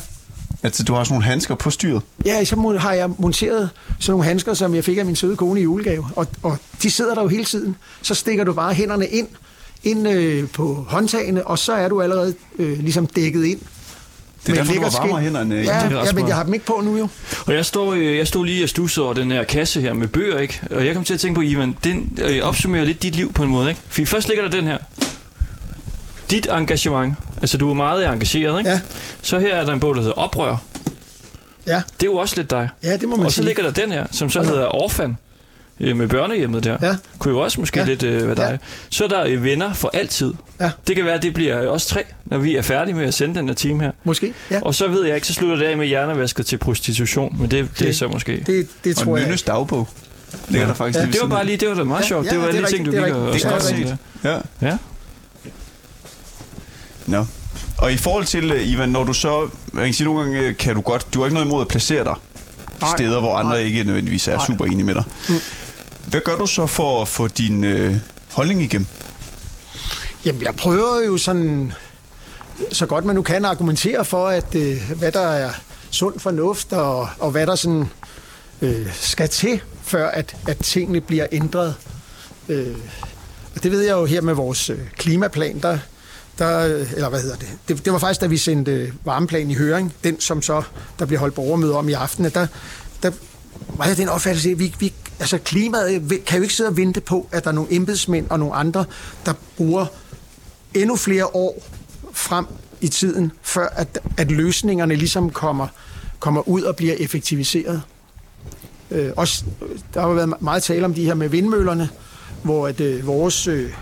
[0.63, 2.03] At du har sådan nogle handsker på styret.
[2.25, 5.61] Ja, så har jeg monteret sådan nogle handsker, som jeg fik af min søde kone
[5.61, 6.07] i julegave.
[6.17, 7.77] Og, og de sidder der jo hele tiden.
[8.03, 9.29] Så stikker du bare hænderne ind,
[9.85, 13.61] ind øh, på håndtagene, og så er du allerede øh, ligesom dækket ind.
[14.47, 15.25] Det er derfor, du har varmere skin.
[15.25, 17.09] hænder end, Ja, ja, men jeg har dem ikke på nu jo.
[17.47, 20.09] Og jeg stod, øh, jeg stod lige og stussede over den her kasse her med
[20.09, 20.61] bøger, ikke?
[20.71, 23.43] Og jeg kom til at tænke på, Ivan, den øh, opsummerer lidt dit liv på
[23.43, 23.81] en måde, ikke?
[23.89, 24.79] For først ligger der den her.
[26.31, 27.15] Dit engagement.
[27.41, 28.71] Altså, du er meget engageret, ikke?
[28.71, 28.81] Ja.
[29.23, 30.57] Så her er der en bog, der hedder Oprør.
[31.67, 32.69] Ja, Det er jo også lidt dig.
[32.83, 33.47] ja det må man Og så sige.
[33.47, 35.17] ligger der den her, som så hedder Orfan.
[35.81, 36.77] øh, Med børnehjemmet der.
[36.83, 36.97] Ja.
[37.19, 37.87] Kunne jo også måske Ja.
[37.87, 38.49] lidt øh, være dig.
[38.63, 38.67] Ja.
[38.91, 40.35] Så er der øh, venner for altid.
[40.61, 40.71] Ja.
[40.87, 43.15] Det kan være, at det bliver øh, os tre, når vi er færdige med at
[43.15, 43.91] sende den her time her.
[44.05, 44.61] Måske, ja.
[44.63, 47.37] Og så ved jeg ikke, så slutter det af med hjernevasket til prostitution.
[47.41, 47.93] Men det, det er Okay.
[47.93, 48.43] så måske...
[48.47, 49.27] Det, det Og tror jeg.
[49.27, 49.89] Nynnes dagbog
[50.49, 52.27] ligger der faktisk Ja, Det var bare lige, det var da meget Ja, sjovt.
[52.27, 53.43] ja, det var det er lige ting, du det er og rigtigt.
[53.43, 53.99] Det er godt snakke om set.
[54.23, 54.31] der.
[54.63, 54.69] Ja.
[54.69, 54.77] Ja.
[57.09, 57.27] Nå.
[57.79, 60.57] Og i forhold til, øh, Ivan, når du så, man kan sige nogle gange, øh,
[60.57, 62.15] kan du godt, du har ikke noget imod at placere dig
[62.81, 62.91] Nej.
[62.97, 63.61] steder, hvor andre Nej.
[63.61, 64.47] ikke nødvendigvis er Nej.
[64.47, 65.05] super enige med dig.
[66.07, 67.97] Hvad gør du så for at få din øh,
[68.33, 68.87] holdning igennem?
[70.25, 71.73] Jamen, jeg prøver jo sådan,
[72.73, 75.51] så godt man nu kan, argumentere for, at øh, hvad der er
[75.91, 77.91] sund fornuft, og, og hvad der sådan
[78.63, 81.75] øh, skal til, før at, at tingene bliver ændret.
[82.49, 82.77] Øh,
[83.57, 85.79] og det ved jeg jo her med vores øh, klimaplan, der,
[86.39, 86.59] der,
[86.95, 87.49] eller hvad hedder det?
[87.69, 90.63] det, det var faktisk, da vi sendte øh, varmeplanen i høring, den som så,
[90.99, 92.47] der bliver holdt borgermøde om i aften, at der,
[93.03, 93.11] der
[93.69, 96.77] var jeg den opfattelse, at vi, vi, altså klimaet øh, kan jo ikke sidde og
[96.77, 98.85] vente på, at der er nogle embedsmænd og nogle andre,
[99.27, 99.87] der bruger
[100.75, 101.63] endnu flere år
[102.13, 102.47] frem
[102.81, 105.67] i tiden, før at, at løsningerne ligesom kommer,
[106.19, 107.83] kommer ud og bliver effektiviseret.
[108.91, 109.45] Øh, også,
[109.95, 111.89] der har været meget tale om de her med vindmøllerne,
[112.43, 113.73] hvor at, øh, vores øh,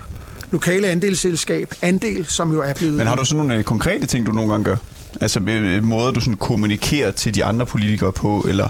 [0.57, 2.95] lokale andelsselskab, Andel, som jo er blevet...
[2.95, 4.77] Men har du sådan nogle øh, konkrete ting, du nogle gange gør?
[5.21, 8.69] Altså øh, måder, du sådan kommunikerer til de andre politikere på, eller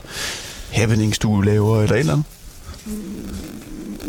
[0.70, 2.26] happenings, du laver, eller et eller andet?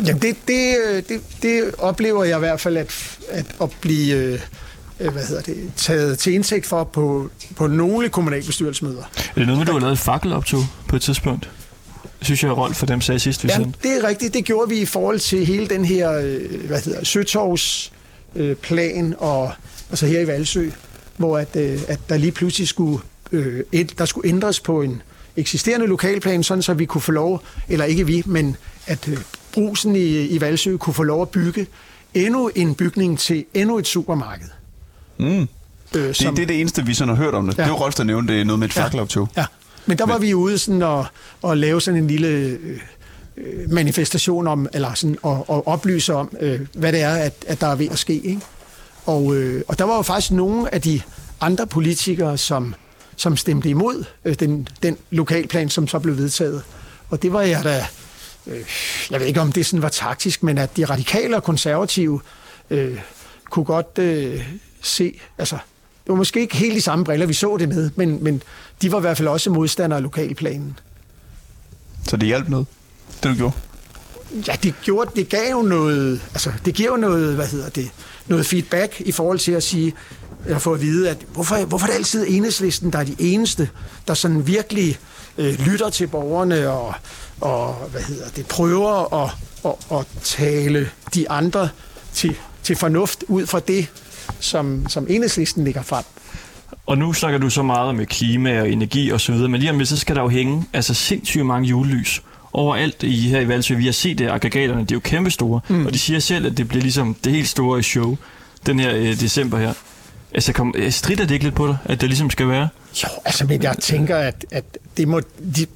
[0.06, 4.16] Jamen, det, det, øh, det, det oplever jeg i hvert fald, at, at, at blive
[4.16, 4.40] øh,
[5.00, 9.02] øh, hvad hedder det, taget til indsigt for på, på nogle kommunalbestyrelsesmøder.
[9.02, 11.50] Er det noget med, du har lavet et fakkeloptog på et tidspunkt?
[12.22, 13.78] Synes jeg, Rolf for dem sagde sidst, vi Ja, sendte.
[13.82, 14.34] det er rigtigt.
[14.34, 17.92] Det gjorde vi i forhold til hele den her, øh, hvad hedder Søtorvs
[18.36, 19.52] øh, plan og
[19.90, 20.70] altså her i Valsø,
[21.16, 22.98] hvor at, øh, at der lige pludselig skulle,
[23.32, 25.02] øh, et, der skulle ændres på en
[25.36, 29.18] eksisterende lokalplan, sådan så vi kunne få lov, eller ikke vi, men at øh,
[29.52, 31.66] brusen i, i Valsø kunne få lov at bygge
[32.14, 34.46] endnu en bygning til endnu et supermarked.
[35.18, 35.26] Mm.
[35.26, 35.46] Øh,
[35.92, 37.58] Det, det er det eneste, vi sådan har hørt om det.
[37.58, 37.62] Ja.
[37.62, 37.68] Ja.
[37.68, 38.82] Det var Rolf, der nævnte det, noget med et Ja.
[38.84, 39.28] fakkeloptog.
[39.36, 39.44] Ja,
[39.86, 41.06] men der var vi ude sådan og,
[41.42, 46.60] og lave sådan en lille øh, manifestation om, eller sådan, og, og oplyse om, øh,
[46.74, 48.14] hvad det er, at, at der er ved at ske.
[48.14, 48.40] Ikke?
[49.06, 51.00] Og, øh, og der var jo faktisk nogle af de
[51.40, 52.74] andre politikere, som,
[53.16, 56.62] som stemte imod øh, den, den lokalplan, som så blev vedtaget.
[57.10, 57.86] Og det var jeg da,
[58.46, 58.64] øh,
[59.10, 62.20] jeg ved ikke om det sådan var taktisk, men at de radikale og konservative
[62.70, 62.98] øh,
[63.50, 64.48] kunne godt øh,
[64.82, 65.58] se, altså
[66.04, 68.42] det var måske ikke helt de samme briller, vi så det med, men, men
[68.82, 70.78] de var i hvert fald også modstandere af lokalplanen.
[72.08, 72.66] Så det hjalp noget,
[73.22, 73.54] det du gjorde.
[74.46, 77.90] Ja, det, gjorde, det gav jo noget, altså det giver jo noget, hvad hedder det,
[78.26, 79.94] noget feedback i forhold til at sige,
[80.44, 83.70] eller få at vide, at hvorfor, hvorfor er det altid enhedslisten, der er de eneste,
[84.08, 84.98] der sådan virkelig
[85.38, 86.94] øh, lytter til borgerne og,
[87.40, 89.30] og hvad hedder det, prøver at,
[89.64, 91.68] at, at tale de andre
[92.14, 93.86] til, til fornuft ud fra det,
[94.40, 96.04] som, som enhedslisten ligger frem.
[96.86, 99.70] Og nu snakker du så meget med klima og energi og så videre, men lige
[99.70, 103.48] om lidt, så skal der jo hænge altså sindssygt mange julelys overalt i, her i
[103.48, 103.74] Valsø.
[103.74, 105.86] Vi har set det, aggregaterne, de er jo kæmpe store, mm.
[105.86, 108.16] og de siger selv, at det bliver ligesom det helt store show
[108.66, 109.72] den her øh, december her.
[110.34, 112.68] Altså, kom, øh, strider det ikke lidt på dig, at det ligesom skal være?
[113.04, 114.64] Jo, altså, men jeg tænker, at, at
[114.96, 115.20] det må,
[115.56, 115.66] de,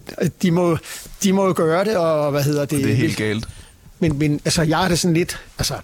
[0.42, 0.78] de, må,
[1.22, 2.85] de må gøre det, og hvad hedder det?
[2.85, 3.48] Det er helt galt.
[3.98, 5.74] Men, men altså, jeg er det sådan lidt, altså,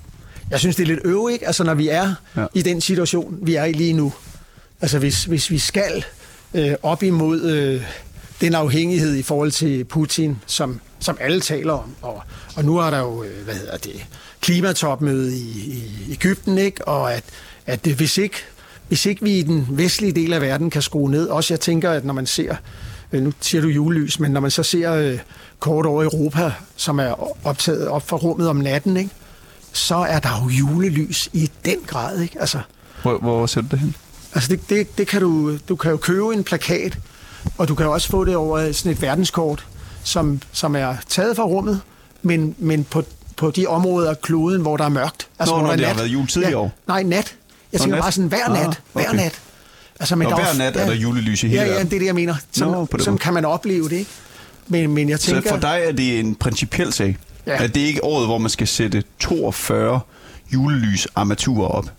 [0.51, 1.47] jeg synes, det er lidt øve, ikke?
[1.47, 2.47] Altså, når vi er ja.
[2.55, 4.13] i den situation, vi er i lige nu.
[4.81, 6.05] Altså, hvis, hvis vi skal
[6.55, 7.83] øh, op imod øh,
[8.41, 12.23] den afhængighed i forhold til Putin, som, som alle taler om, og,
[12.57, 14.07] og nu er der jo, øh, hvad hedder det,
[14.41, 15.49] klimatopmøde i,
[16.09, 16.89] i Ægypten, ikke?
[16.89, 17.25] Og at,
[17.67, 18.37] at det, hvis ikke
[18.89, 21.91] hvis ikke vi i den vestlige del af verden kan skrue ned, også jeg tænker,
[21.91, 22.57] at når man ser,
[23.13, 25.19] øh, nu siger du julelys, men når man så ser øh,
[25.59, 29.11] kort over Europa, som er optaget op fra rummet om natten, ikke?
[29.73, 32.21] så er der jo julelys i den grad.
[32.21, 32.41] Ikke?
[32.41, 32.61] Altså,
[33.03, 33.95] Hvor, hvor ser du det hen?
[34.35, 36.99] Altså det, det, det kan du, du kan jo købe en plakat,
[37.59, 39.67] og du kan også få det over sådan et verdenskort,
[40.05, 41.81] som, som er taget fra rummet,
[42.23, 43.03] men, men på,
[43.37, 45.29] på de områder af kloden, hvor der er mørkt.
[45.39, 46.73] Nå, hvor når er det har været jul tidligere år.
[46.87, 47.35] Nej, nat.
[47.73, 48.03] Jeg Nå, tænker nat.
[48.03, 48.81] bare sådan hver Ah, nat.
[48.93, 49.17] Hver okay.
[49.17, 49.41] nat.
[50.01, 51.99] Altså, men Nå, der hver nat er der julelys i hele ja, ja, det er
[51.99, 52.35] det, jeg mener.
[52.53, 53.19] Sådan, Nå, måde.
[53.19, 54.11] kan man opleve det, ikke?
[54.69, 55.43] Men, men jeg tænker...
[55.43, 57.17] Så for dig er det en principiel sag?
[57.47, 57.63] Ja.
[57.65, 60.01] At det ikke er året, hvor man skal sætte 42
[60.53, 61.91] julelysarmaturer op?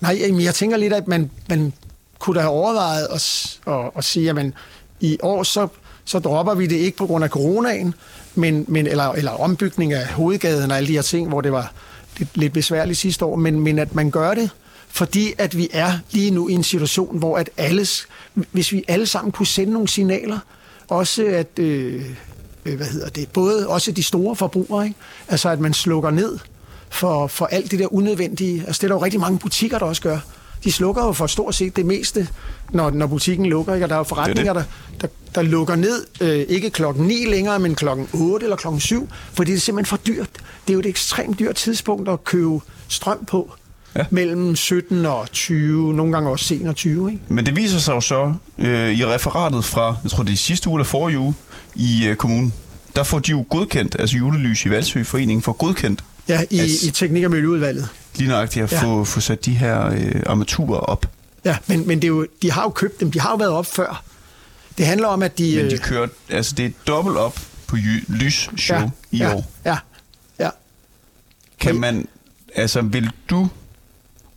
[0.00, 1.72] Nej, jamen, jeg tænker lidt, at man, man
[2.18, 4.54] kunne da have overvejet at, at, at sige, at man,
[5.00, 5.68] i år så,
[6.04, 7.94] så dropper vi det ikke på grund af coronaen,
[8.34, 11.72] men, men, eller, eller ombygning af hovedgaden og alle de her ting, hvor det var
[12.18, 14.50] lidt, lidt besværligt sidste år, men, men at man gør det,
[14.88, 19.06] fordi at vi er lige nu i en situation, hvor at alles, hvis vi alle
[19.06, 20.38] sammen kunne sende nogle signaler,
[20.88, 22.04] også at, øh,
[22.64, 24.98] øh, hvad hedder det, både også de store forbrugere, ikke?
[25.28, 26.38] altså at man slukker ned
[26.90, 28.64] for, for alt det der unødvendige.
[28.66, 30.18] Altså det er der jo rigtig mange butikker, der også gør.
[30.64, 32.28] De slukker jo for stort set det meste,
[32.70, 33.74] når, når butikken lukker.
[33.74, 33.84] Ikke?
[33.84, 34.62] Og der er jo forretninger, der,
[35.00, 39.08] der, der lukker ned, øh, ikke klokken 9 længere, men klokken 8 eller klokken 7,
[39.32, 40.30] fordi det er simpelthen for dyrt.
[40.66, 43.52] Det er jo et ekstremt dyrt tidspunkt at købe strøm på.
[43.96, 44.04] Ja.
[44.10, 47.12] Mellem 17 og 20, nogle gange også sen og 20.
[47.12, 47.22] Ikke?
[47.28, 50.68] Men det viser sig jo så øh, i referatet fra, jeg tror det er sidste
[50.68, 51.34] uge eller forrige uge
[51.74, 52.52] i øh, kommunen.
[52.96, 56.86] Der får de jo godkendt, altså julelys i Valsø Foreningen får godkendt, Ja, i, Altså-
[56.86, 57.88] i teknik- og miljøudvalget.
[58.16, 58.82] lige nøjagtigt at Ja.
[58.82, 61.06] få, få sat de her øh, armaturer op.
[61.44, 63.10] Ja, men, men det er jo, de har jo købt dem.
[63.10, 64.02] De har jo været op før.
[64.78, 65.56] Det handler om, at de...
[65.56, 69.34] Men øh, de kører, altså det er dobbelt op på jy- lysshow ja, i ja,
[69.34, 69.50] år.
[69.64, 69.76] Ja,
[70.38, 70.48] ja.
[71.60, 72.08] Kan man,
[72.54, 73.48] altså vil du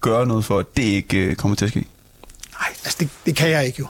[0.01, 1.79] gøre noget for, at det ikke øh, kommer til at ske?
[1.79, 3.87] Nej, altså det, det kan jeg ikke jo.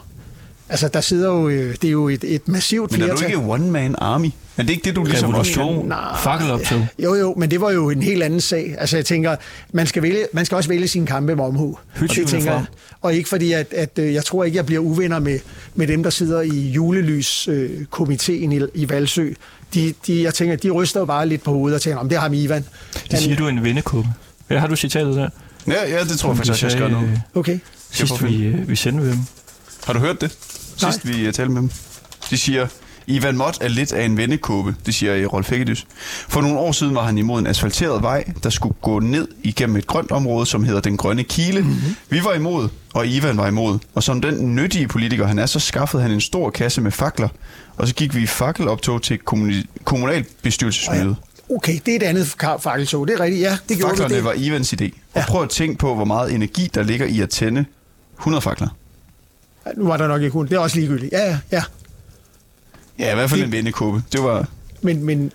[0.70, 1.50] Altså, der sidder jo...
[1.50, 3.24] øh, Det er jo et, et massivt Men er flertal.
[3.24, 4.30] du ikke one-man army?
[4.58, 5.88] Er det ikke det, du ligesom også Revolution.
[5.88, 6.18] Nej.
[6.20, 6.88] Fakkeloptog.
[7.00, 8.76] Jo, jo, men det var jo en helt anden sag.
[8.78, 9.36] Altså, jeg tænker,
[9.72, 11.78] man skal, vælge, man skal også vælge sine kampe med omhu.
[12.02, 12.66] Og, det tænker
[13.02, 15.39] og ikke fordi, at, at øh, jeg tror ikke, jeg bliver uvenner med,
[15.76, 19.30] med dem, der sidder i julelys-komiteen i, i Valsø.
[19.74, 22.18] De, de, jeg tænker, de ryster jo bare lidt på hovedet og tænker, om det
[22.18, 22.66] har ham Ivan.
[23.12, 24.08] Det siger du er en vennekåbe.
[24.50, 25.30] Ja, har du citatet der?
[25.68, 27.10] Ja, ja, det tror jeg faktisk, jeg skal sagde, noget.
[27.10, 27.60] øh, Okay.
[27.92, 29.20] Sidst vi, øh, vi sendte dem.
[29.86, 30.38] Har du hørt det?
[30.82, 30.92] Nej.
[30.92, 31.72] Sidst vi uh, talte med dem.
[32.30, 32.68] De siger,
[33.08, 35.88] Ivan Mott er lidt af en vennekåbe, det siger Rolf Hækkedys.
[36.30, 39.76] For nogle år siden var han imod en asfalteret vej, der skulle gå ned igennem
[39.76, 41.62] et grønt område, som hedder Den Grønne Kile.
[41.62, 41.70] Mhm.
[41.70, 41.96] Mm-hmm.
[42.10, 43.80] Vi var imod, og Ivan var imod.
[43.96, 47.28] Og som den nyttige politiker han er, så skaffede han en stor kasse med fakler.
[47.78, 51.16] Og så gik vi i fakkeloptog til kommuni- kommunalbestyrelsesmødet.
[51.56, 52.28] Okay, det er et andet
[52.60, 53.08] fakkeltog.
[53.08, 53.42] Det er rigtigt.
[53.44, 54.24] Ja, det gjorde Faklerne det.
[54.24, 54.84] var Ivans idé.
[54.86, 55.26] Og Ja.
[55.28, 57.66] prøv at tænke på, hvor meget energi, der ligger i at tænde
[58.20, 58.68] 100 fakler.
[59.66, 60.46] Ja, Nu var der nok ikke hun.
[60.48, 61.12] Det er også ligegyldigt.
[61.13, 61.62] Ja, ja, ja.
[62.99, 64.03] Ja, i hvert fald Det- en vennekåbe.
[64.12, 64.47] Det var...
[64.82, 65.32] Men, men,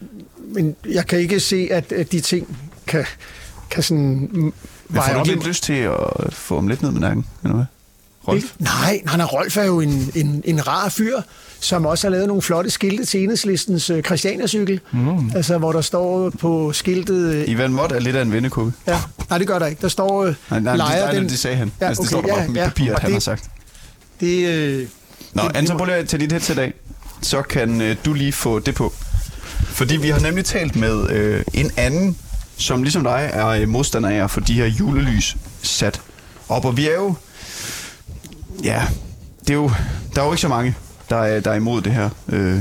[0.55, 3.05] men jeg kan ikke se, at, at de ting kan,
[3.71, 4.53] kan sådan Men
[4.93, 7.27] får du ikke lidt lyst til at få ham lidt ned med nakken?
[7.45, 7.65] Eller hvad?
[8.29, 8.37] Rolf?
[8.37, 8.49] Ikke?
[8.59, 11.21] Nej, nej, nej, Rolf er jo en, en, en rar fyr,
[11.61, 14.81] som også har lavet nogle flotte skilte til enhedslistens øh, Christiania-cykel.
[14.93, 15.31] Mm.
[15.37, 17.35] Altså, hvor der står på skiltet...
[17.35, 18.73] Øh, Ivan Mott er lidt af en vennekåbe.
[18.87, 19.83] ja, nej, det gør der ikke.
[19.83, 21.29] Der står øh, Nej, nej, lejer det, nej, den...
[21.29, 21.73] det sagde han.
[21.81, 23.09] Ja, altså, det okay, står der bare ja, på mit ja, papir, at og han
[23.11, 23.51] det- har sagt.
[24.21, 24.87] Det, øh,
[25.35, 26.73] Nå, det- Anton, det- prøv lige at tage dit headset af.
[27.23, 28.93] Så kan øh, du lige få det på.
[29.65, 32.19] Fordi vi har nemlig talt med øh, en anden,
[32.57, 36.01] som ligesom dig er øh, modstander af at få de her julelys sat
[36.49, 36.65] op.
[36.65, 37.15] Og vi er jo...
[38.65, 38.83] Ja,
[39.41, 39.71] det er jo,
[40.15, 40.75] der er jo ikke så mange,
[41.11, 42.61] der er, der er imod det her øh,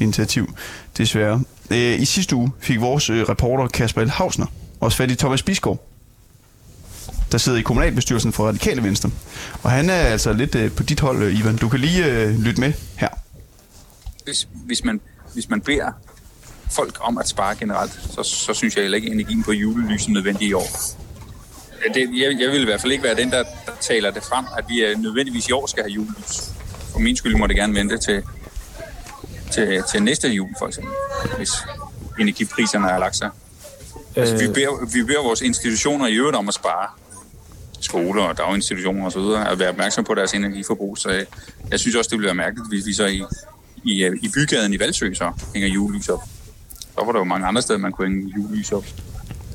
[0.00, 0.54] initiativ,
[0.98, 1.42] desværre.
[1.70, 4.10] Øh, I sidste uge fik vores øh, reporter Kasper L.
[4.10, 4.46] Hausner
[4.80, 5.88] også fat i Thomas Bisgaard,
[7.32, 9.10] der sidder i kommunalbestyrelsen for Radikale Venstre.
[9.62, 11.56] Og han er altså lidt øh, på dit hold, øh, Ivan.
[11.56, 13.08] Du kan lige øh, lytte med her
[14.24, 15.00] hvis, hvis, man,
[15.34, 15.92] hvis man beder
[16.70, 20.06] folk om at spare generelt, så, så synes jeg heller ikke, at energien på julelys
[20.06, 20.68] er nødvendig i år.
[21.94, 24.44] Det, jeg, jeg vil i hvert fald ikke være den, der, der taler det frem,
[24.58, 26.50] at vi øh, nødvendigvis i år skal have julelys.
[26.92, 28.22] For min skyld må det gerne vente til,
[29.52, 30.92] til, til næste jul, for eksempel,
[31.36, 31.50] hvis
[32.20, 33.30] energipriserne har lagt sig.
[34.16, 36.88] Altså, vi, beder, vi beder vores institutioner i øvrigt om at spare
[37.80, 39.50] skoler og daginstitutioner osv.
[39.52, 40.98] at være opmærksom på deres energiforbrug.
[40.98, 41.26] Så jeg,
[41.70, 43.24] jeg synes også, det ville være mærkeligt, hvis vi så i,
[43.84, 46.20] i, øh, i bygaden i Valsø så hænger julelys op.
[46.80, 48.84] Så var der jo mange andre steder, man kunne hænge julelys op.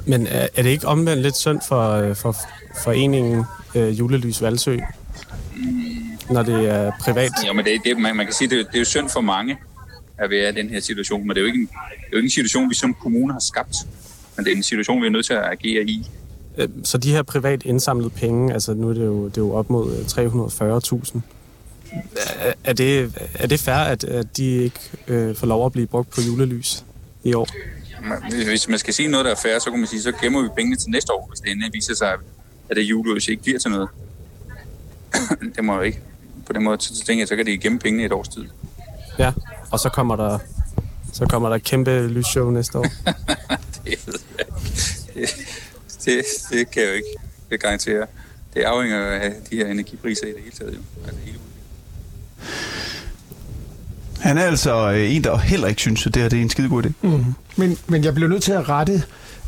[0.05, 2.35] Men er, er det ikke omvendt lidt synd for, øh, for
[2.83, 3.43] foreningen
[3.75, 4.77] øh, Julelys Valsø,
[6.29, 7.31] når det er privat?
[7.47, 9.57] Jo, men det, det, man, man kan sige, det, det er jo synd for mange
[10.17, 12.17] at være i den her situation, men det er jo ikke en, det er jo
[12.17, 13.75] ikke en situation, vi som kommune har skabt.
[14.35, 16.07] Men det er en situation, vi er nødt til at agere i.
[16.57, 19.53] Øh, Så de her privat indsamlede penge, altså nu er det jo, det er jo
[19.53, 20.05] op mod øh,
[21.15, 21.19] 340.000.
[22.63, 26.09] Er, det, er det fair, at, at de ikke øh, får lov at blive brugt
[26.09, 26.85] på julelys
[27.23, 27.47] i år?
[28.45, 30.49] Hvis man skal sige noget, der er fair, så kan man sige, så gemmer vi
[30.55, 32.13] pengene til næste år, hvis det endelig viser sig,
[32.69, 33.89] at det julelys ikke bliver til noget.
[35.55, 35.99] det må jo ikke.
[36.45, 38.45] På den måde, så tænker jeg, så kan de gemme pengene et års tid.
[39.19, 39.33] Ja,
[39.71, 40.39] og så kommer der,
[41.13, 42.85] så kommer der kæmpe lysshow næste år.
[43.85, 44.67] Det, ved jeg ikke.
[45.15, 45.29] det,
[46.05, 47.15] det, det kan jeg jo ikke
[47.49, 48.07] det garantere.
[48.53, 50.73] Det afhænger af de her energipriser i det hele taget.
[50.73, 50.79] Jo.
[51.05, 51.37] Altså hele
[54.19, 56.49] han er altså øh, en, der heller ikke synes, at det her det er en
[56.49, 56.91] skide god idé.
[57.01, 57.25] Mm.
[57.55, 59.03] Men, men jeg blev nødt til at rette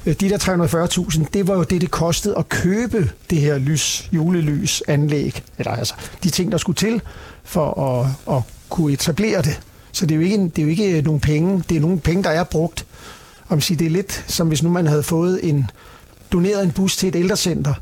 [0.06, 4.10] øh, de der 340.000, det var jo det, det kostede at købe det her lys,
[4.12, 7.02] julelysanlæg, eller altså de ting, der skulle til
[7.44, 9.60] for at, at kunne etablere det.
[9.92, 12.00] Så det er, jo ikke, det er jo ikke øh, nogen penge, det er nogle
[12.00, 12.86] penge, der er brugt.
[13.50, 15.70] Om man siger, det er lidt som hvis nu man havde fået en,
[16.32, 17.74] doneret en bus til et ældrecenter,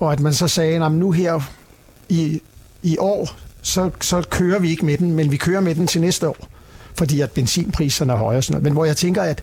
[0.00, 1.40] og at man så sagde, at nu her
[2.08, 2.40] i,
[2.82, 6.00] i år, så, så kører vi ikke med den, men vi kører med den til
[6.00, 6.48] næste år,
[6.98, 8.64] fordi at benzinpriserne er højere og sådan noget.
[8.64, 9.42] Men hvor jeg tænker, at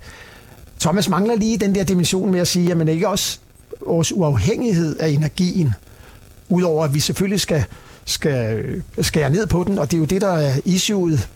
[0.79, 3.39] Thomas mangler lige den der dimension med at sige, jamen ikke også
[3.86, 5.73] vores uafhængighed af energien,
[6.49, 7.63] udover at vi selvfølgelig skal,
[8.05, 8.63] skal
[9.01, 11.27] skære ned på den, og det er jo det, der er issueet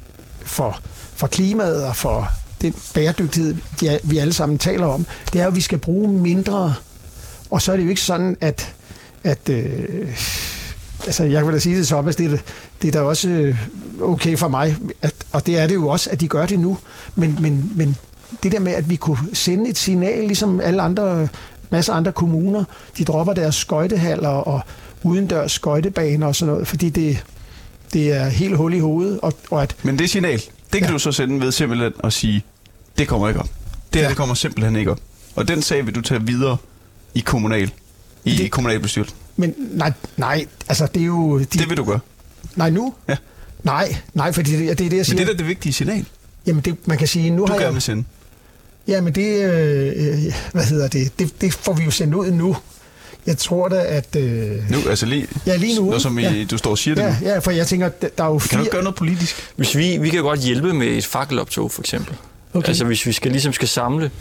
[0.41, 0.80] for,
[1.15, 2.28] for klimaet og for
[2.62, 3.56] den bæredygtighed,
[4.04, 6.76] vi alle sammen taler om, det er jo, at vi skal bruge mindre.
[7.50, 8.74] Og så er det jo ikke sådan, at,
[9.24, 10.08] at øh,
[11.06, 12.43] altså jeg vil da sige det så, at det,
[12.84, 13.58] det er da også øh,
[14.02, 16.78] okay for mig, at, og det er det jo også, at de gør det nu,
[17.15, 17.96] men, men, men
[18.43, 21.28] det der med, at vi kunne sende et signal, ligesom alle andre
[21.69, 22.63] masse andre kommuner,
[22.98, 24.62] de dropper deres skøjtehaller og
[25.04, 27.24] udendørs skøjtebaner og sådan noget, fordi det,
[27.93, 30.93] det er helt hul i hovedet, og, og at Men det signal, det kan Ja.
[30.93, 32.43] du så sende ved simpelthen at sige,
[32.98, 33.50] det kommer ikke op.
[33.93, 34.10] Det her, Ja.
[34.10, 35.00] det kommer simpelthen ikke op.
[35.36, 36.58] Og den sag vil du tage videre
[37.13, 37.72] i kommunal,
[38.26, 38.52] i det...
[38.52, 39.17] kommunalbestyrelsen.
[39.36, 41.39] Men nej, nej, altså det er jo...
[41.39, 42.00] De, Det vil du gøre.
[42.56, 42.94] Nej, nu?
[43.10, 43.16] Ja.
[43.63, 45.16] Nej, nej, fordi det, det er det, jeg Men siger.
[45.18, 46.06] det er da det vigtige signal,
[46.48, 47.74] Jamen, det, man kan sige, nu du har gerne jeg...
[47.74, 48.04] vil sende.
[48.88, 52.32] Ja, men det, øh, øh, hvad hedder det, det, det får vi jo sendt ud
[52.32, 52.56] nu.
[53.26, 54.16] Jeg tror da, at...
[54.16, 56.44] Øh, Nu, altså lige, Ja, lige nu, Når som i, ja.
[56.52, 57.28] du står og siger det ja, nu.
[57.28, 58.60] ja, for jeg tænker, der er jo Kan du fire...
[58.62, 59.36] ikke gøre noget politisk?
[59.56, 62.16] Hvis vi, vi kan godt hjælpe med et fakkeloptog, for eksempel.
[62.54, 62.68] Okay.
[62.68, 64.12] Altså, hvis vi skal, ligesom skal samle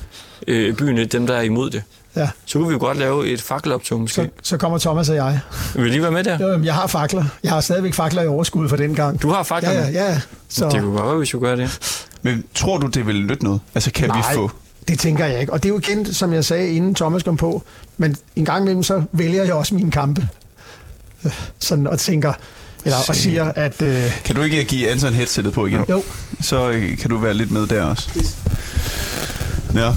[0.49, 1.83] øh, byen, dem, der er imod det,
[2.17, 4.15] Ja, så kunne vi jo godt lave et fakkeloptog, måske.
[4.15, 5.41] så, så kommer Thomas og jeg.
[5.75, 6.39] Vil lige være med der?
[6.39, 7.25] Jo, jeg har fakler.
[7.43, 9.23] Jeg har stadigvæk fakler i overskud for den gang.
[9.23, 10.21] Du har fakler Ja, ja, ja.
[10.49, 11.99] Så, Det kunne godt være, hvis vi gør det.
[12.23, 13.61] Men tror du, det vil nytte noget?
[13.75, 14.51] Altså, kan nej, vi få...
[14.89, 15.53] det tænker jeg ikke.
[15.53, 17.63] Og det er jo igen, som jeg sagde, inden Thomas kom på.
[17.97, 20.29] Men en gang imellem, så vælger jeg også mine kampe.
[21.25, 22.33] Øh, Sådan og tænker,
[22.85, 23.83] eller og siger, at...
[23.83, 25.85] Øh, Kan du ikke give Anton headsetet på igen?
[25.91, 26.03] jo,
[26.41, 28.09] Så øh, kan du være lidt med der også.
[29.75, 29.93] Ja.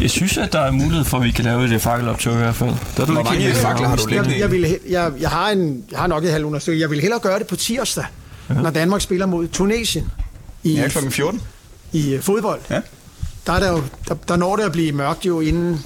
[0.00, 2.54] Jeg synes, at der er mulighed for, at vi kan lave et fakkeloptog i hvert
[2.54, 2.70] fald.
[2.96, 4.30] Der er du Hvor ikke mange helt fakler har du liggende?
[4.32, 6.80] jeg, jeg, ville, he- jeg, jeg, har en, jeg har nok et halvt stykke.
[6.80, 8.04] Jeg vil hellere gøre det på tirsdag,
[8.48, 8.54] ja.
[8.54, 10.10] når Danmark spiller mod Tunesien
[10.62, 11.40] i, Ja, klokken 14.
[11.92, 12.60] i øh, fodbold.
[12.70, 12.80] Ja.
[13.46, 15.80] Der, er der, jo, der, der når det at blive mørkt jo inden,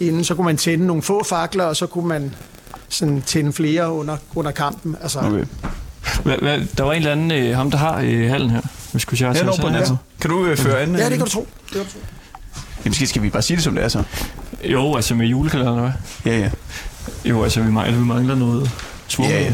[0.00, 2.34] inden, så kunne man tænde nogle få fakler, og så kunne man
[2.94, 4.96] sådan tænde flere under, under kampen.
[5.02, 5.44] Altså, Okay.
[6.22, 8.60] Hvad, hvad, der var en eller anden, øh, ham der har øh, hallen her.
[8.92, 9.98] Vi skulle sige, Ja, på den anden side.
[10.20, 10.96] Kan du øh, føre an?
[10.96, 11.48] Ja, det kan du tro.
[11.64, 11.98] Det kan du tro.
[12.84, 14.02] Ja, måske skal vi bare sige det, som det er så.
[14.64, 15.90] Jo, altså med julekalenderen, hvad?
[16.32, 16.50] Ja, ja.
[17.24, 18.70] Jo, altså vi mangler, vi mangler noget
[19.08, 19.30] svung.
[19.30, 19.52] Ja, ja.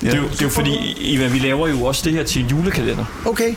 [0.00, 2.42] Det, er jo, det er jo fordi, Eva, vi laver jo også det her til
[2.42, 3.04] en julekalender.
[3.26, 3.54] Okay.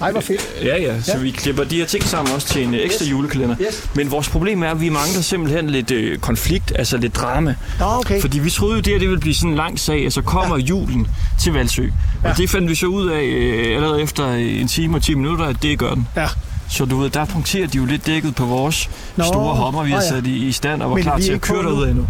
[0.00, 0.40] Ej, hvor fedt.
[0.64, 1.18] Ja, ja, så Ja.
[1.18, 3.10] vi klipper de her ting sammen også til en øh, ekstra Yes.
[3.10, 3.56] julekalender.
[3.60, 3.88] Yes.
[3.94, 7.54] Men vores problem er, at vi mangler simpelthen lidt øh, konflikt, altså lidt drama.
[7.78, 8.20] Nå, okay.
[8.20, 10.22] Fordi vi troede jo, det her det ville blive sådan en lang sag, og så
[10.22, 10.62] kommer ja.
[10.62, 11.06] julen
[11.42, 11.82] til Valsø.
[12.24, 12.30] Ja.
[12.30, 15.14] Og det fandt vi så ud af øh, allerede efter øh, en time og 10
[15.14, 16.08] minutter, at det gør den.
[16.16, 16.28] Ja.
[16.70, 19.90] Så du ved, der punkterer de jo lidt dækket på vores Nå, store hommer, vi
[19.90, 22.06] har sat i, i stand og var klar til at køre derud endnu.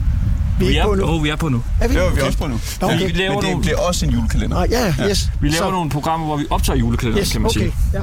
[0.58, 1.04] Vi er ikke på nu.
[1.04, 1.62] oh, vi er på nu.
[1.80, 1.94] Er vi?
[1.94, 2.60] Det var vi også på nu.
[2.80, 3.06] Nå, okay.
[3.06, 4.56] Vi laver Men det nogle- bliver også en julekalender.
[4.58, 5.28] Nå, ja, ja, yes.
[5.40, 7.60] Vi laver Så- nogle programmer, hvor vi optager julekalender, Yes, kan man okay.
[7.60, 7.74] sige.
[7.94, 8.00] Ja.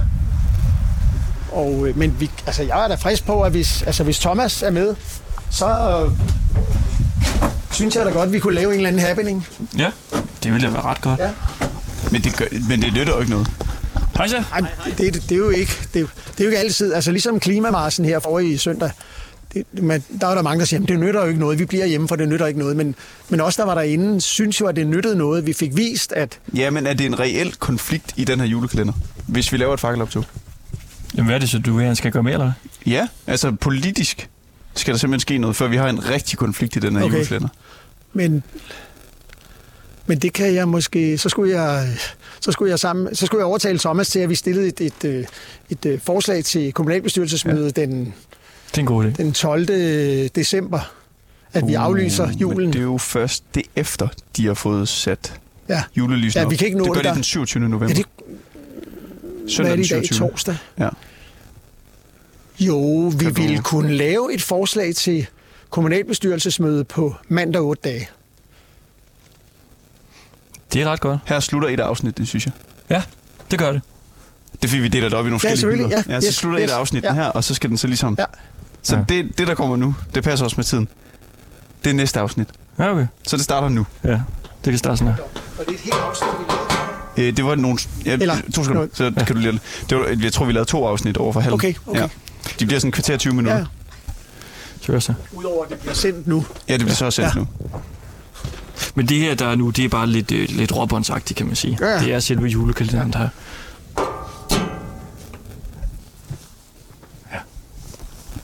[1.51, 4.61] Og, øh, men vi, altså, jeg er da frisk på, at hvis, altså, hvis Thomas
[4.63, 4.95] er med,
[5.51, 5.67] så
[6.05, 6.11] øh,
[7.71, 9.47] synes jeg da godt, at vi kunne lave en eller anden happening.
[9.77, 9.89] Ja,
[10.43, 11.19] det ville da være ret godt.
[11.19, 11.29] Ja.
[12.11, 13.47] Men det, gør, men det nytter jo ikke noget.
[14.17, 14.43] Hej så.
[14.53, 16.93] Ej, det, det, det, er jo ikke, det, er jo- det er jo ikke altid,
[16.93, 18.91] altså ligesom klimamarsen her forrige søndag,
[19.53, 21.65] det, man, der er der mange, der siger, at det nytter jo ikke noget, vi
[21.65, 22.77] bliver hjemme, for det nytter ikke noget.
[22.77, 22.95] Men,
[23.29, 25.45] men også der var derinde, synes jo, at det nyttede noget.
[25.45, 28.93] Vi fik vist, at Ja, men er det en reel konflikt i den her julekalender?
[29.27, 30.25] Hvis vi laver et fakkeloptog?
[31.15, 32.51] Jamen, hvad er det så, du vil, han skal gøre mere, eller?
[32.85, 34.29] Ja, altså politisk
[34.75, 37.15] skal der simpelthen ske noget, før vi har en rigtig konflikt i den her Okay.
[37.15, 37.49] julekalender.
[38.13, 38.43] Men,
[40.07, 41.17] men det kan jeg måske...
[41.17, 41.87] Så skulle jeg,
[42.41, 45.05] så skulle jeg, sammen, så skulle jeg overtale Thomas til, at vi stillede et, et,
[45.05, 45.25] øh,
[45.69, 47.81] et, et forslag til kommunalbestyrelsesmødet ja.
[47.81, 48.13] den,
[48.71, 49.09] Det er en god idé.
[49.09, 49.65] den 12.
[50.35, 50.79] december,
[51.53, 52.57] at vi aflyser Uh, julen.
[52.59, 55.83] Men det er jo først det efter, de har fået sat Ja.
[55.97, 57.13] julelysene Ja, vi kan ikke nå det gør det der.
[57.13, 57.59] den 27.
[57.69, 57.87] november.
[57.87, 58.05] Ja, det,
[59.41, 60.03] hvad Søndag er den det i dag?
[60.05, 60.29] 27.
[60.29, 60.55] Torsdag?
[60.79, 60.89] Ja.
[62.59, 65.27] Jo, vi Kan du- ville kunne lave et forslag til
[65.69, 68.09] kommunalbestyrelsesmøde på mandag 8 dage.
[70.73, 71.19] Det er ret godt.
[71.25, 72.53] Her slutter et afsnit, det synes jeg.
[72.89, 73.03] Ja,
[73.51, 73.81] det gør det.
[74.51, 76.03] Det er fordi, vi deler det op i nogle Ja, forskellige ja.
[76.09, 76.71] ja så Yes, slutter yes.
[76.71, 77.13] et afsnit Ja.
[77.13, 78.15] her, og så skal den så ligesom...
[78.19, 78.25] Ja.
[78.83, 79.01] Så Ja.
[79.09, 80.87] det, det, der kommer nu, det passer også med tiden.
[81.83, 82.47] Det er næste afsnit.
[82.79, 83.07] Ja, okay.
[83.27, 83.85] Så det starter nu.
[84.03, 85.23] Ja, det kan starte sådan her.
[85.23, 86.29] Og det er et helt afsnit,
[87.17, 87.23] vi.
[87.23, 87.77] Øh, det var nogle...
[88.05, 89.59] Ja, Eller- to sekunder, så kan du lige...
[89.89, 91.53] Det var, jeg tror, vi lavede to afsnit over for halv.
[91.53, 91.99] Okay, okay.
[92.01, 92.07] Ja.
[92.59, 93.57] De bliver sådan kvarter 20 minutter.
[93.57, 96.45] Ja, Ja, Så udover at det bliver sendt nu.
[96.67, 97.39] ja det bliver så sendt Ja.
[97.39, 97.47] nu.
[98.95, 101.55] Men det her, der er nu, det er bare lidt, øh, lidt råbåndsagtigt, kan man
[101.55, 101.77] sige.
[101.81, 101.99] Ja, ja.
[101.99, 103.29] Det er selve julekalenderen, der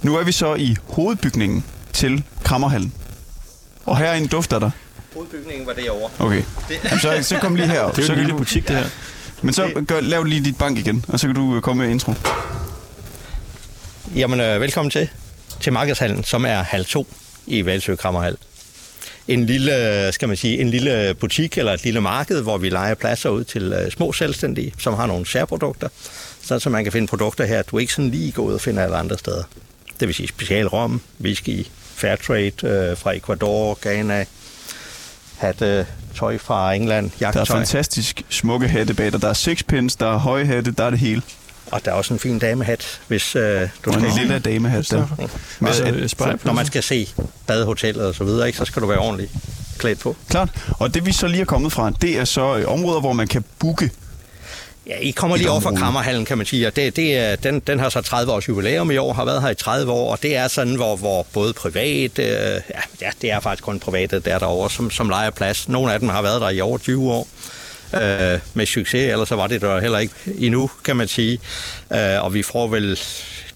[0.05, 2.93] Nu er vi så i hovedbygningen til Krammerhallen.
[3.85, 4.71] Og herinde dufter der.
[5.13, 6.09] Hovedbygningen var derovre.
[6.19, 6.43] Okay.
[6.83, 7.83] Jamen, så, så kom lige her.
[7.91, 8.85] Det er jo så en lille butik, det her.
[9.41, 11.91] men så gør, lav lige dit bank igen, og så kan du øh, komme med
[11.91, 12.13] intro.
[14.15, 15.09] Jamen, øh, velkommen til.
[15.59, 17.07] Til Markedshallen, som er halv 2
[17.47, 18.37] i Valsø Krammerhal.
[19.27, 22.95] En lille, skal man sige, en lille butik eller et lille marked, hvor vi leger
[22.95, 25.87] pladser ud til øh, små selvstændige, som har nogle særprodukter,
[26.41, 28.83] så, så man kan finde produkter her, du ikke sådan lige går ud og finder
[28.83, 29.43] alle andre steder.
[29.99, 31.65] Det vil sige special rom, whisky,
[31.95, 34.25] fairtrade øh, fra Ecuador, Ghana,
[35.37, 35.85] hatte,
[36.15, 37.57] tøj fra England, Der er jagttøj.
[37.57, 39.21] fantastisk smukke hatte bag dig.
[39.21, 41.21] Der er sixpence, der er høje hatte, der er det hele.
[41.71, 43.41] Og der er også en fin damehat, hvis øh,
[43.85, 44.21] du Og en skal...
[44.21, 45.07] lille damehat der.
[45.59, 47.09] Men, Altså, at- øh, spejl på Når man skal se
[47.47, 49.31] badehotellet og så videre, ikke, så skal du være ordentligt
[49.77, 50.15] klædt på.
[50.29, 50.49] Klart.
[50.79, 53.27] Og det vi så lige er kommet fra, det er så øh, områder, hvor man
[53.27, 53.91] kan booke.
[54.88, 55.75] Ja, I kommer lige over fra.
[55.75, 58.91] Krammerhallen, kan man sige, og det, det er, den, den har så 30 års jubilæum
[58.91, 61.53] i år, har været her i 30 år, og det er sådan, hvor, hvor både
[61.53, 62.61] privat, øh,
[63.01, 65.69] ja, det er faktisk kun private, der er derovre, som, som leger plads.
[65.69, 67.27] Nogle af dem har været der i over 20 år
[67.93, 71.39] øh, med succes, ellers så var det der heller ikke endnu, kan man sige.
[71.93, 72.99] Øh, og vi får vel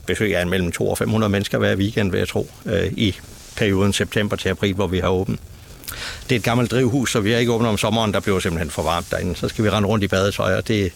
[0.06, 3.16] besøg af mellem 200 og 500 mennesker hver weekend, vil jeg tro, øh, i
[3.56, 5.40] perioden september til april, hvor vi har åbent.
[6.30, 8.72] Det er et gammelt drivhus, så vi er ikke åbent om sommeren, der bliver simpelthen
[8.72, 9.36] for varmt derinde.
[9.36, 10.92] Så skal vi rende rundt i badetøj, og det,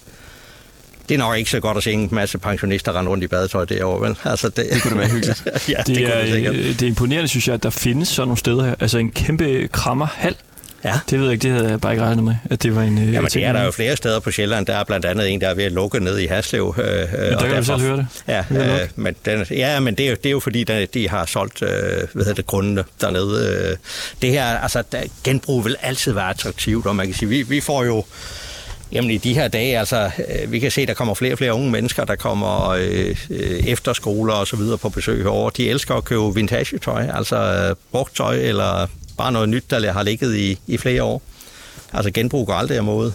[1.10, 3.66] det er nok ikke så godt at se en masse pensionister rende rundt i badetøj
[3.66, 4.18] derovre, vel?
[4.24, 5.44] Altså, det, det kunne da være hyggeligt.
[5.70, 8.08] ja, det, Det, er, kunne det øh, det er imponerende, synes jeg, at der findes
[8.08, 8.76] sådan nogle steder her.
[8.80, 10.36] Altså en kæmpe krammerhal.
[10.86, 10.94] Ja.
[11.10, 12.98] Det ved jeg ikke, det havde jeg bare ikke regnet med, at det var en...
[12.98, 14.66] øh, Jamen, det er der jo flere steder på Sjælland.
[14.66, 16.76] Der er blandt andet en, der er ved at lukke ned i Haslev.
[16.78, 18.08] Øh, øh, der kan vi selv høre det.
[18.28, 21.10] Ja, øh, men, den, ja men det er, jo, det er jo fordi, der, de
[21.10, 23.70] har solgt øh, hvad hedder det, grundene dernede.
[23.72, 23.78] Øh,
[24.22, 27.62] det her, altså, der, genbrug vil altid være attraktivt, og man kan sige, vi, vi
[27.62, 28.04] får jo
[28.94, 30.12] Jamen i de her dage, altså,
[30.44, 33.60] øh, vi kan se, der kommer flere og flere unge mennesker, der kommer øh, øh,
[33.68, 35.52] efterskoler og så videre på besøg herovre.
[35.58, 38.88] De elsker at købe vintage-tøj, altså øh, brugt tøj, eller
[39.18, 41.22] bare noget nyt, der har ligget i, i flere år.
[41.94, 43.14] Altså genbrug går aldrig af mode.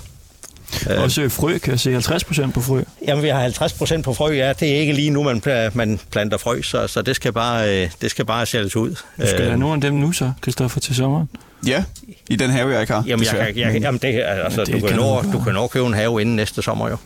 [0.91, 2.83] Øh, Også frø, kan jeg se 50 procent på frø.
[3.09, 4.53] Jamen, vi har 50 procent på frø, ja.
[4.53, 5.43] Det er ikke lige nu, man,
[5.75, 8.91] man planter frø, så, så det, skal bare, det skal bare sælges ud.
[8.91, 11.29] Du skal Øh, have nogle af dem nu så, Kristoffer, til sommeren.
[11.67, 11.85] Ja,
[12.29, 13.05] i den have, jeg ikke har.
[13.07, 15.53] Jamen, jeg, jeg, jeg, jamen det, altså, det du, kan kan nå, du- du kan
[15.55, 16.97] nå købe en have inden næste sommer, jo.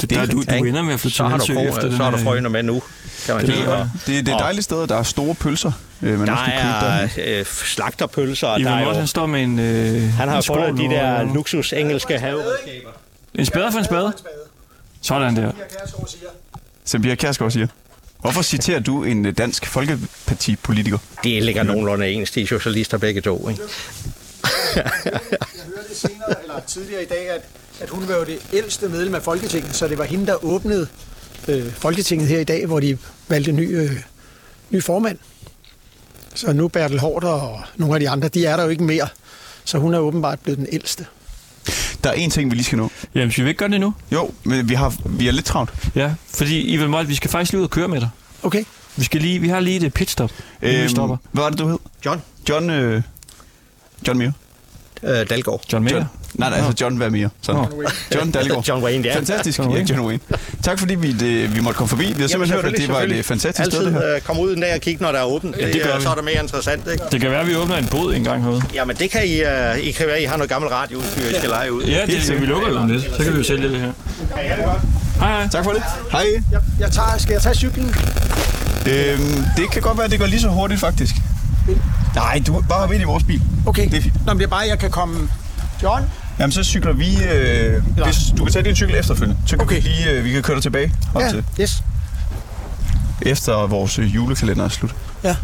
[0.00, 0.68] Det, der, du, Ja, du ikke?
[0.68, 2.48] ender med at flytte så til har du, ko- efter den så har du frøene
[2.48, 2.82] med nu,
[3.26, 3.64] kan man Det sige.
[3.66, 5.72] er Og, Det, det er et dejligt sted, der er store pølser.
[6.02, 6.72] Øh, man der også kan købe
[7.22, 7.24] der.
[7.34, 10.42] er øh, slagterpølser, og der er jo, han står med en øh, han har en
[10.42, 12.88] fundet de der luksus engelske haveredskaber.
[13.34, 14.12] En spade for en spade?
[15.02, 15.52] Sådan der.
[16.84, 17.66] Som Pia Kjærsgaard siger.
[18.20, 20.98] Hvorfor citerer du en øh, dansk folkepartipolitiker?
[21.24, 23.62] De ligger nogenlunde ens, de er socialister begge to, ikke?
[24.76, 24.90] Jeg
[25.76, 27.40] hørte senere, eller tidligere i dag, at,
[27.80, 30.88] at hun var jo det ældste medlem af Folketinget, så det var hende, der åbnede
[31.48, 32.98] øh, Folketinget her i dag, hvor de
[33.28, 33.90] valgte ny, øh,
[34.70, 35.18] ny formand.
[36.34, 39.08] Så nu Bertel Hårder og nogle af de andre, de er der jo ikke mere.
[39.64, 41.06] Så hun er åbenbart blevet den ældste.
[42.08, 42.90] Der er en ting, vi lige skal nå.
[43.14, 43.94] Jamen, skal vi ikke gøre det nu?
[44.12, 45.70] Jo, men vi, har, vi er lidt travlt.
[45.94, 48.08] Ja, fordi Ivan Mott, vi skal faktisk lige ud og køre med dig.
[48.42, 48.64] Okay.
[48.96, 50.30] Vi, skal lige, vi har lige et pitstop,
[50.62, 51.16] inden vi stopper.
[51.32, 51.78] hvad var det, du hed?
[52.06, 53.02] John John, øh,
[54.08, 54.32] John Mere?
[55.02, 55.60] Øh, Dalgaard.
[55.72, 55.96] John Mayer.
[55.96, 56.08] John.
[56.34, 57.30] Nej, nej, altså John mere?
[57.42, 57.60] Sådan.
[57.60, 57.90] Nå.
[58.14, 58.68] John Dalgaard.
[58.68, 59.16] John Wayne, ja.
[59.16, 59.90] Fantastisk, John ja, Wayne.
[59.90, 60.20] John Wayne.
[60.62, 62.12] Tak fordi vi, det, vi måtte komme forbi.
[62.16, 64.00] Vi har simpelthen hørt, at det var et øh, fantastisk sted, det her.
[64.00, 65.56] Altid øh, komme ud en dag og kigge, når der er åbent.
[65.60, 66.02] Ja, det gør øh, vi.
[66.02, 67.04] Så er det mere interessant, ikke?
[67.12, 68.62] Det kan være, at vi åbner en bod en gang herude.
[68.74, 71.48] Jamen, det kan I, uh, I kan være, I har noget gammelt radioudstyr, I skal
[71.48, 71.82] lege ud.
[71.82, 73.02] Ja, det, vi lukker jo om lidt.
[73.02, 73.92] Så kan vi jo sælge det her.
[74.34, 75.48] Hej, hej.
[75.52, 75.82] Tak for det.
[76.12, 76.26] Hej.
[76.52, 77.94] Jeg, jeg tager, skal jeg tage cyklen?
[78.86, 81.14] Øhm, det kan godt være, at det går lige så hurtigt, faktisk.
[82.14, 83.42] Nej, du bare hop ind i vores bil.
[83.66, 83.88] Okay.
[83.90, 84.26] Det er fint.
[84.26, 85.28] Nå, men det er bare, jeg kan komme...
[85.82, 86.04] John?
[86.38, 87.24] Jamen, så cykler vi...
[87.24, 89.40] Øh, hvis, du kan tage din cykel efterfølgende.
[89.46, 89.76] Så kan Okay.
[89.82, 90.10] vi lige...
[90.10, 90.94] Øh, vi kan køre dig tilbage.
[91.14, 91.82] Op Ja, til, yes.
[93.22, 94.94] efter vores øh, julekalender er slut.
[95.24, 95.28] Ja.
[95.28, 95.36] Der er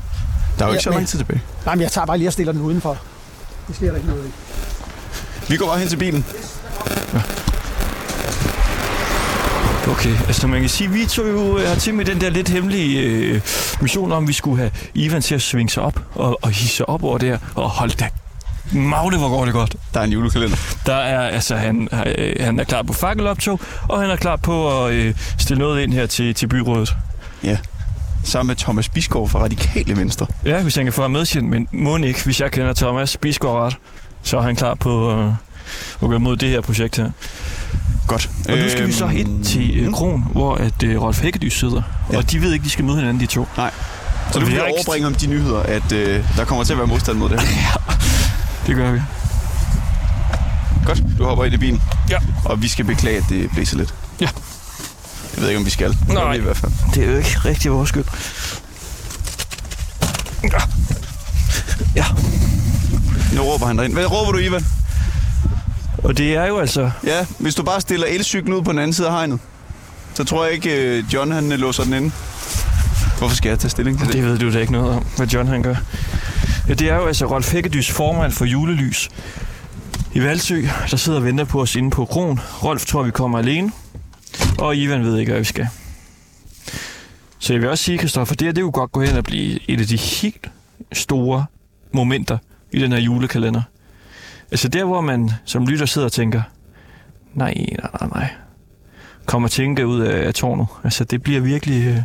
[0.59, 1.43] jo Ja, ikke så lang tid tilbage.
[1.67, 2.97] Nej, men jeg tager bare lige og stiller den udenfor.
[3.69, 4.31] Det sker der ikke noget i.
[5.53, 6.25] Vi går bare hen til bilen.
[9.89, 13.01] Okay, altså man kan sige, vi tog jo øh, hertil med den der lidt hemmelige
[13.01, 13.41] øh,
[13.81, 17.05] mission om, vi skulle have Ivan til at svinge sig op og, og hisse op
[17.05, 17.39] over der.
[17.55, 18.09] Og hold da
[18.73, 19.77] Magle, hvor går det godt.
[19.95, 20.57] Der er en julekalender.
[20.87, 24.85] Der er, altså, han, øh, han er klar på fakkeloptog, og han er klar på
[24.85, 26.95] at øh, stille noget ind her til, til byrådet.
[27.43, 27.59] Ja.
[28.25, 30.27] Sammen med Thomas Bisgaard fra Radikale Venstre.
[30.45, 33.17] Ja, hvis han kan få ham med, han, men må ikke, hvis jeg kender Thomas
[33.17, 33.77] Bisgaard ret,
[34.23, 35.27] så er han klar på øh,
[36.03, 37.11] at gå imod det her projekt her.
[38.07, 38.31] Godt.
[38.49, 41.83] Og nu skal vi så ind til øh, Kron, hvor at øh, Rolf Hækkedys sidder.
[42.13, 42.17] Ja.
[42.17, 43.49] Og de ved ikke, de skal møde hinanden, de to.
[43.57, 43.71] Nej.
[44.33, 46.73] Så Og du vi vil ikke- overbringe om de nyheder, at øh, der kommer til
[46.73, 47.97] at være modstand mod det her.
[48.67, 49.01] Det gør vi.
[50.87, 51.03] Godt.
[51.19, 51.83] Du hopper ind i bilen.
[52.11, 52.17] Ja.
[52.45, 53.95] Og vi skal beklage, at det blæser lidt.
[54.21, 54.29] Ja.
[55.35, 55.91] Jeg ved ikke, om vi skal.
[55.91, 56.33] Det Nej.
[56.33, 56.73] vi i hvert fald.
[56.95, 58.05] Det er jo ikke rigtig vores skyld.
[60.43, 60.59] Ja.
[61.97, 62.05] Ja.
[63.35, 63.93] Nu råber han derind.
[63.93, 64.67] Hvad råber du, Ivan?
[66.05, 66.91] Og det er jo altså...
[67.05, 69.41] Ja, hvis du bare stiller elcyklen ud på den anden side af hegnet,
[70.15, 72.13] så tror jeg ikke, øh, John han øh, låser den inde.
[73.19, 74.15] Hvorfor skal jeg tage stilling til det?
[74.15, 75.75] Det ved du da ikke noget om, hvad John han gør.
[76.69, 79.09] Ja, det er jo altså Rolf Hækkedys formand for julelys
[80.15, 82.41] i Valsø, der sidder og venter på os inde på Kron.
[82.65, 83.73] Rolf tror, vi kommer alene,
[84.59, 85.69] og Ivan ved ikke, hvad vi skal.
[87.39, 89.71] Så jeg vil også sige, Kristoffer, det her det kunne godt gå hen og blive
[89.71, 90.51] et af de helt
[90.93, 91.45] store
[91.93, 92.39] momenter
[92.73, 93.63] i den her julekalender.
[94.55, 96.43] Altså der, hvor man som lytter sidder og tænker,
[97.35, 98.29] nej, nej, nej, nej.
[99.27, 100.67] kommer tænke ud af, af tårnet.
[100.85, 101.85] Altså, det bliver virkelig...
[101.87, 101.97] Øh,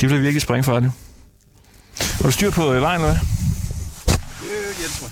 [0.00, 0.92] det bliver virkelig springfarligt.
[2.00, 3.20] Har du styr på øh, vejen, eller hvad?
[4.82, 5.04] Jens,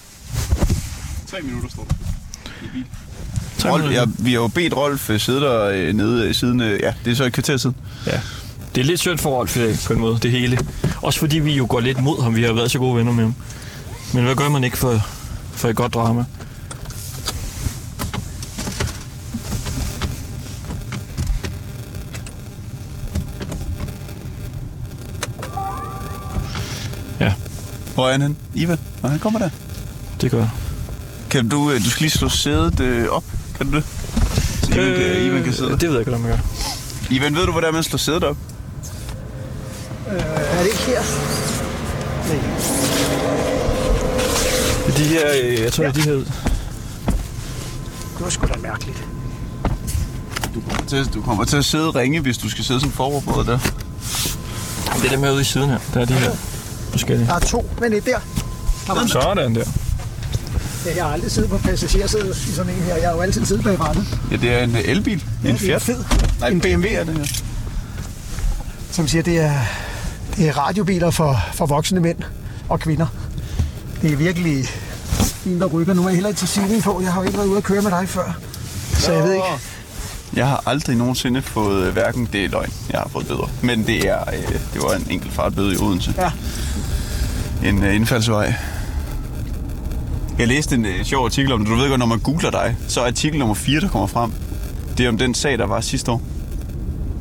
[1.27, 1.95] Tre minutter står der.
[2.63, 2.85] I bil.
[3.59, 4.01] Tre Rolf, minutter.
[4.01, 6.95] ja, vi har jo bedt Rolf øh, sidde der øh, nede øh, siden, øh, ja,
[7.05, 7.77] det er så et kvarter siden.
[8.07, 8.21] Ja.
[8.75, 10.59] Det er lidt synd for Rolf i dag, på en måde, det hele.
[11.03, 12.37] Også fordi vi jo går lidt mod ham.
[12.37, 13.35] Vi har været så gode venner med ham.
[14.15, 15.16] Men hvad gør man ikke for,
[15.57, 16.25] for et godt drama?
[27.21, 27.33] Ja,
[27.95, 28.37] Hvor er han hen?
[28.55, 28.79] Ivan?
[29.03, 29.51] Nå, han kommer der.
[30.21, 30.51] det gør jeg.
[31.31, 33.25] Kan du, øh, du skal lige slå sædet øh, op,
[33.57, 33.85] kan du det?
[34.63, 35.75] Så Ivan, kan, Ivan kan sidde der.
[35.75, 36.45] Øh, Det ved jeg ikke, hvordan man gør.
[37.11, 38.37] Ivan, ved du, hvordan man slår sædet op?
[40.09, 41.03] Er det ikke her?
[44.87, 45.91] De her, øh, jeg tror, ja.
[45.91, 46.13] de her...
[46.13, 46.25] Det
[48.21, 49.05] var sgu da mærkeligt.
[50.55, 52.91] Du kommer til, du kommer til at sidde og ringe, hvis du skal sidde som
[52.93, 53.59] forberedt der.
[55.03, 55.79] Det er dem her ude i siden her.
[55.95, 56.31] Der er de her
[56.91, 57.27] forskellige.
[57.27, 58.95] Der er to, men det er der.
[58.95, 59.65] Der Sådan der.
[60.87, 62.97] Ja, Jeg har aldrig siddet på passagersædet i sådan en her.
[62.97, 64.19] Jeg har jo altid siddet bag rattet.
[64.31, 65.25] Ja, det er en øh, elbil.
[65.45, 65.83] Ja, en det er Fiat.
[65.83, 66.05] fed.
[66.41, 66.87] Nej, En BMW.
[66.91, 67.25] er det her.
[68.91, 69.53] Som siger, det er,
[70.37, 72.19] det er radiobiler for, for voksne mænd
[72.69, 73.07] og kvinder.
[74.03, 74.65] Det er virkelig
[75.47, 75.95] en, der rykker.
[75.95, 77.01] Nu må jeg heller ikke tage signing på.
[77.03, 78.39] Jeg har jo ikke været ude at køre med dig før.
[78.93, 79.47] Så jeg ved ikke.
[80.37, 83.51] Jeg har aldrig nogensinde fået øh, hverken det er løgn, jeg har fået bøder.
[83.63, 86.15] Men det er øh, det var en enkelt fartbøde i Odense.
[86.19, 86.31] Ja.
[87.69, 88.55] En øh, indfaldsvej.
[90.39, 91.69] Jeg læste en øh, sjov artikel om det.
[91.69, 94.33] Du ved godt, når man googler dig, så er artikel nummer 4, der kommer frem.
[94.99, 96.23] Det er om den sag, der var sidste år.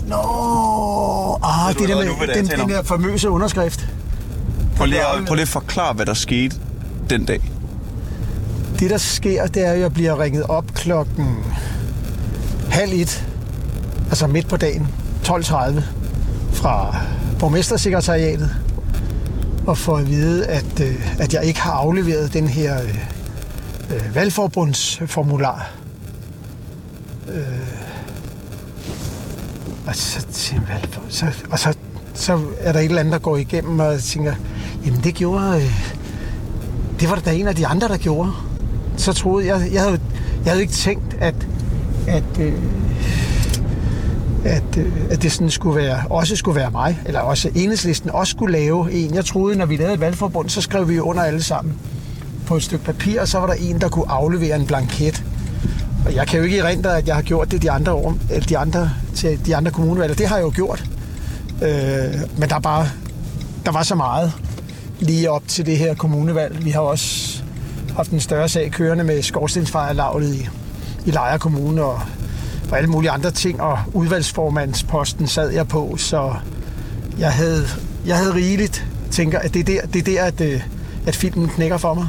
[0.08, 3.88] Nå, ah, det der med er, den, den der famøse underskrift.
[4.76, 6.56] Prøv lige, at, prøv lige at forklare, hvad der skete
[7.10, 7.52] den dag.
[8.80, 11.44] Det, der sker, det er, at jeg bliver ringet op klokken
[12.70, 13.28] halv et,
[14.10, 14.88] altså midt på dagen,
[15.24, 15.82] 12.30,
[16.54, 16.96] fra
[17.40, 18.56] borgmestersekretariatet,
[19.68, 23.00] og får at vide, at, øh, at jeg ikke har afleveret den her øh,
[23.96, 25.72] øh, valgforbundsformular.
[27.30, 27.44] Øh,
[29.88, 30.26] og så,
[31.10, 31.74] så, og så,
[32.16, 34.34] så er der et eller andet, der går igennem, og tænker,
[34.86, 35.56] jamen det gjorde...
[35.56, 35.96] Øh,
[37.00, 38.32] det var der en af de andre, der gjorde.
[38.98, 40.00] Så troede jeg, jeg havde,
[40.46, 41.36] jeg havde ikke tænkt, at,
[42.08, 42.54] at, øh,
[44.46, 48.32] at, øh, at det sådan skulle være, også skulle være mig, eller også enhedslisten også
[48.32, 49.16] skulle lave en.
[49.16, 51.74] Jeg troede, når vi lavede et valgforbund, så skrev vi under alle sammen
[52.48, 55.24] på et stykke papir, og så var der en, der kunne aflevere en blanket.
[56.06, 58.46] Og jeg kan jo ikke erindre, at jeg har gjort det de andre år, eller
[58.46, 60.18] de andre, til de andre kommunevalg.
[60.18, 60.86] Det har jeg jo gjort.
[61.62, 62.88] Øh, men der bare,
[63.66, 64.34] der var så meget
[65.00, 66.66] lige op til det her kommunevalg.
[66.66, 67.44] Vi har også
[67.96, 70.50] haft en større sag kørende med skorstensfejerlavlet i,
[71.06, 72.02] i Lejre Kommune og,
[72.72, 76.34] og alle mulige andre ting, og udvalgsformandsposten sad jeg på, så
[77.20, 77.66] jeg havde,
[78.06, 78.88] jeg havde rigeligt.
[79.12, 80.62] tænker, at det er der, det er der at, øh,
[81.08, 82.08] at filmen knækker for mig.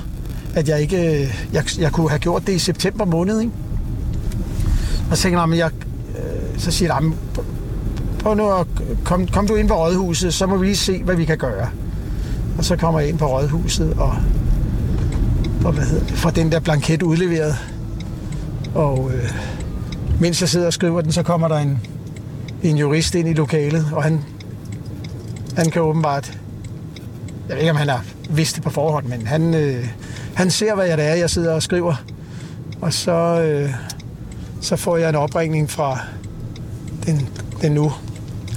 [0.55, 3.53] At jeg ikke, øh, jeg, jeg kunne have gjort det i september måned, ikke?
[5.11, 5.71] Og så tænker jeg, jeg,
[6.19, 7.13] øh, så siger jeg,
[8.27, 8.67] prøv nu at
[9.05, 11.69] kom, kom du ind på rådhuset, så må vi lige se, hvad vi kan gøre.
[12.59, 14.17] Og så kommer jeg ind på rådhuset og,
[15.65, 17.57] og hvad hedder det, får den der blanket udleveret.
[18.75, 19.31] Og øh,
[20.21, 21.79] mens jeg sidder og skriver den, så kommer der en,
[22.63, 24.25] en jurist ind i lokalet, og han,
[25.57, 26.39] han kan åbenbart,
[27.49, 29.89] jeg ved ikke om han har vidst det på forhånd, men han, øh,
[30.35, 31.95] han ser, hvad jeg det er, jeg sidder og skriver.
[32.81, 33.71] Og så, øh,
[34.61, 35.99] så får jeg en opringning fra
[37.07, 37.29] den,
[37.63, 37.93] den nu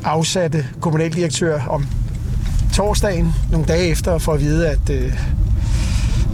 [0.04, 1.88] afsatte kommunaldirektør om
[2.74, 5.14] torsdagen, nogle dage efter, for at vide, at, øh,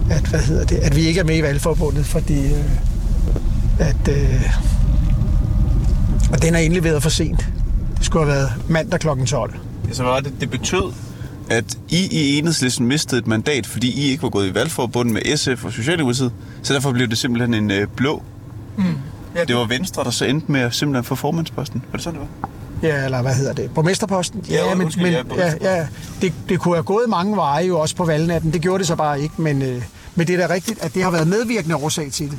[0.10, 2.64] at, hvad hedder det, at vi ikke er med i valgforbundet, fordi øh,
[3.80, 4.42] at, øh,
[6.32, 7.48] og den er indleveret for sent.
[7.98, 9.08] Det skulle have været mandag kl.
[9.26, 9.54] 12.
[9.92, 10.94] Så var det, det betød,
[11.50, 15.38] at I i enhedslisten mistede et mandat, fordi I ikke var gået i valgforbundet med
[15.38, 16.32] SF og Socialdemokratiet.
[16.64, 18.24] Så derfor blev det simpelthen en øh, blå.
[18.78, 18.84] Mm.
[19.36, 21.84] Ja, Det var Venstre, der så endte med at simpelthen få formandsposten.
[21.92, 22.50] Var det sådan, det var?
[22.88, 23.72] Ja, eller hvad hedder det?
[23.74, 24.46] Borgmesterposten?
[24.50, 25.88] Ja, men, undskyld, men ja, ja, ja,
[26.22, 28.54] det, det kunne have gået mange veje jo også på valgnatten.
[28.54, 29.82] Det gjorde det så bare ikke, men, øh,
[30.16, 32.38] men det er da rigtigt, at det har været medvirkende årsag til det.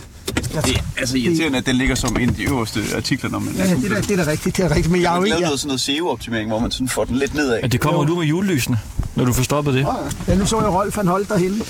[0.55, 3.39] Jeg, Det er altså irriterende, at den ligger som en af de øverste artikler, når
[3.39, 3.55] man...
[3.55, 5.21] ja, det, er, da- det er da rigtigt, det er rigtigt, men jeg er jo
[5.21, 5.41] har ikke...
[5.41, 7.59] noget, sådan noget SEO-optimering, hvor man sådan får den lidt nedad.
[7.63, 8.07] Ja, det kommer Jo.
[8.09, 8.79] du med julelysene,
[9.15, 9.87] når du får stoppet det.
[10.29, 11.65] ja, nu så jeg Rolf, han holdt derhenne.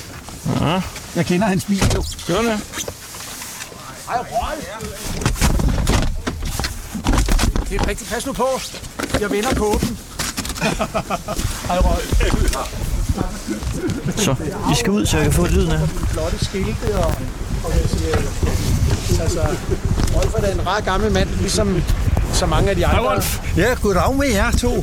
[0.61, 0.81] Ja.
[1.17, 2.05] Jeg kender hans bil jo.
[2.27, 2.61] Gør det?
[4.09, 5.16] Hej, Rolf!
[7.71, 8.47] Det er rigtigt, pas nu på.
[9.21, 9.99] Jeg vender kåben.
[11.69, 12.23] Hej, Rolf.
[14.17, 14.35] Så,
[14.69, 15.89] vi skal ud, så jeg kan få lyden af.
[15.89, 17.15] flotte skilte og,
[17.65, 17.73] og
[19.21, 19.41] altså,
[20.17, 21.83] Rolf er da en rar gammel mand, ligesom
[22.33, 23.11] så mange af de andre.
[23.11, 23.41] Rolf.
[23.57, 24.83] Ja, goddag med jer to.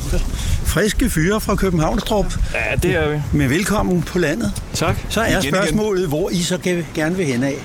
[0.64, 2.34] Friske fyre fra Københavnstrup.
[2.54, 3.22] Ja, det er vi.
[3.32, 4.52] Med velkommen på landet.
[4.74, 4.96] Tak.
[5.08, 5.54] Så er Igen, igen.
[5.54, 7.62] spørgsmålet, hvor I så ge- gerne vil hen af.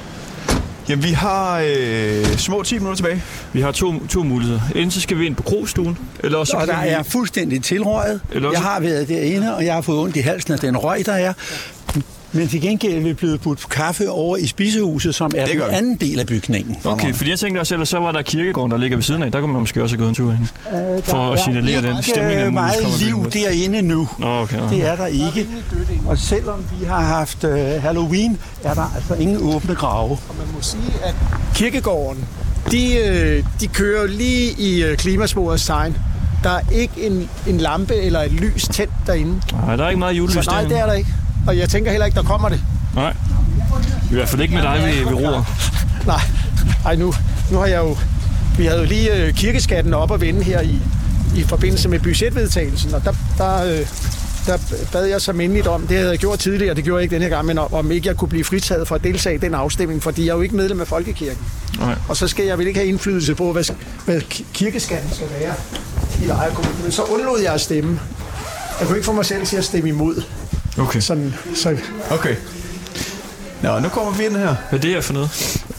[0.90, 3.24] Ja, vi har øh, små 10 minutter tilbage.
[3.54, 4.62] Vi har to, to muligheder.
[4.76, 6.88] Enten så skal vi ind på krogstuen, eller også så Og der vi...
[6.90, 8.22] er fuldstændig tilrøjet.
[8.32, 10.78] Eller også- Jeg har været derinde, og jeg har fået ondt i halsen af den
[10.78, 11.34] røg, der er.
[12.32, 15.96] Men til gengæld er vi blevet budt kaffe over i spisehuset, som er den anden
[15.96, 16.78] del af bygningen.
[16.84, 19.32] Okay, fordi jeg tænkte også, ellers så var der kirkegården, der ligger ved siden af.
[19.32, 20.50] Der kunne man måske også have gået en tur hen.
[21.04, 24.08] For at signalere den stemning, der er muligvis meget liv derinde nu.
[24.20, 24.58] Nå, okay.
[24.58, 24.70] nå.
[24.70, 25.48] Det er der ikke.
[26.08, 27.52] Og selvom vi har haft uh,
[27.84, 30.12] Halloween, er der altså ingen åbne grave.
[30.12, 31.16] Og man må sige, at
[31.56, 32.26] kirkegården,
[32.72, 35.98] de, øh, de kører lige i øh, klimasporets tegn.
[36.44, 39.42] Der er ikke en, en lampe eller et lys tændt derinde.
[39.52, 41.10] Nej, der er ikke meget julelys Så nej, det er der ikke.
[41.50, 42.62] Og jeg tænker heller ikke, der kommer det.
[42.96, 43.14] Nej.
[44.12, 45.44] I hvert fald ikke med dig ved, ved roer.
[46.06, 46.22] Nej,
[46.86, 47.14] Ej, nu,
[47.52, 47.98] nu har jeg jo...
[48.58, 50.80] Vi havde jo lige øh, kirkeskatten op at vende her i,
[51.36, 53.88] i forbindelse med budgetvedtagelsen, og der, der, øh,
[54.46, 54.58] der
[54.92, 57.26] bad jeg så mindeligt om, det havde jeg gjort tidligere, det gjorde jeg ikke denne
[57.26, 59.54] her gang, men om, om ikke jeg kunne blive fritaget for at deltage i den
[59.54, 61.44] afstemning, fordi jeg er jo ikke medlem af Folkekirken.
[61.80, 61.96] Nej.
[62.10, 63.64] Og så skal jeg vel ikke have indflydelse på, hvad,
[64.06, 65.54] hvad ki- kirkeskatten skal være
[66.24, 66.76] i Lejre Kommune.
[66.84, 68.00] Men så undlod jeg at stemme.
[68.80, 70.24] Jeg kunne ikke få mig selv til at stemme imod.
[70.78, 71.00] Okay.
[71.00, 71.78] Sådan, så
[72.12, 72.36] Okay.
[73.62, 74.56] Nå, nu kommer vi ind her.
[74.70, 75.30] Hvad er det her for noget?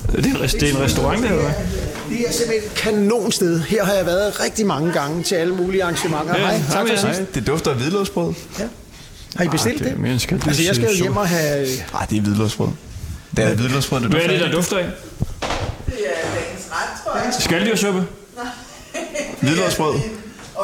[0.08, 1.52] Er det en, rest- det er en restaurant, der, eller hvad?
[2.10, 3.60] Det er simpelthen et kanonsted.
[3.60, 6.38] Her har jeg været rigtig mange gange til alle mulige arrangementer.
[6.38, 7.04] Ja, Hej, tak for sidst.
[7.04, 8.34] Nej, det dufter af hvidløgsbrød.
[9.36, 10.20] Har I bestilt Det er det?
[10.20, 10.46] skat.
[10.46, 11.66] Altså, jeg skal jo hjem og have...
[11.92, 12.68] Nej, det er hvidløgsbrød.
[13.36, 14.84] Det er hvidløgsbrød, det Hvad er dufter det, der dufter af?
[15.86, 17.34] Det er dagens ret, tror jeg.
[17.40, 18.04] Skaldyrsuppe?
[19.40, 19.94] Hvidløgsbrød.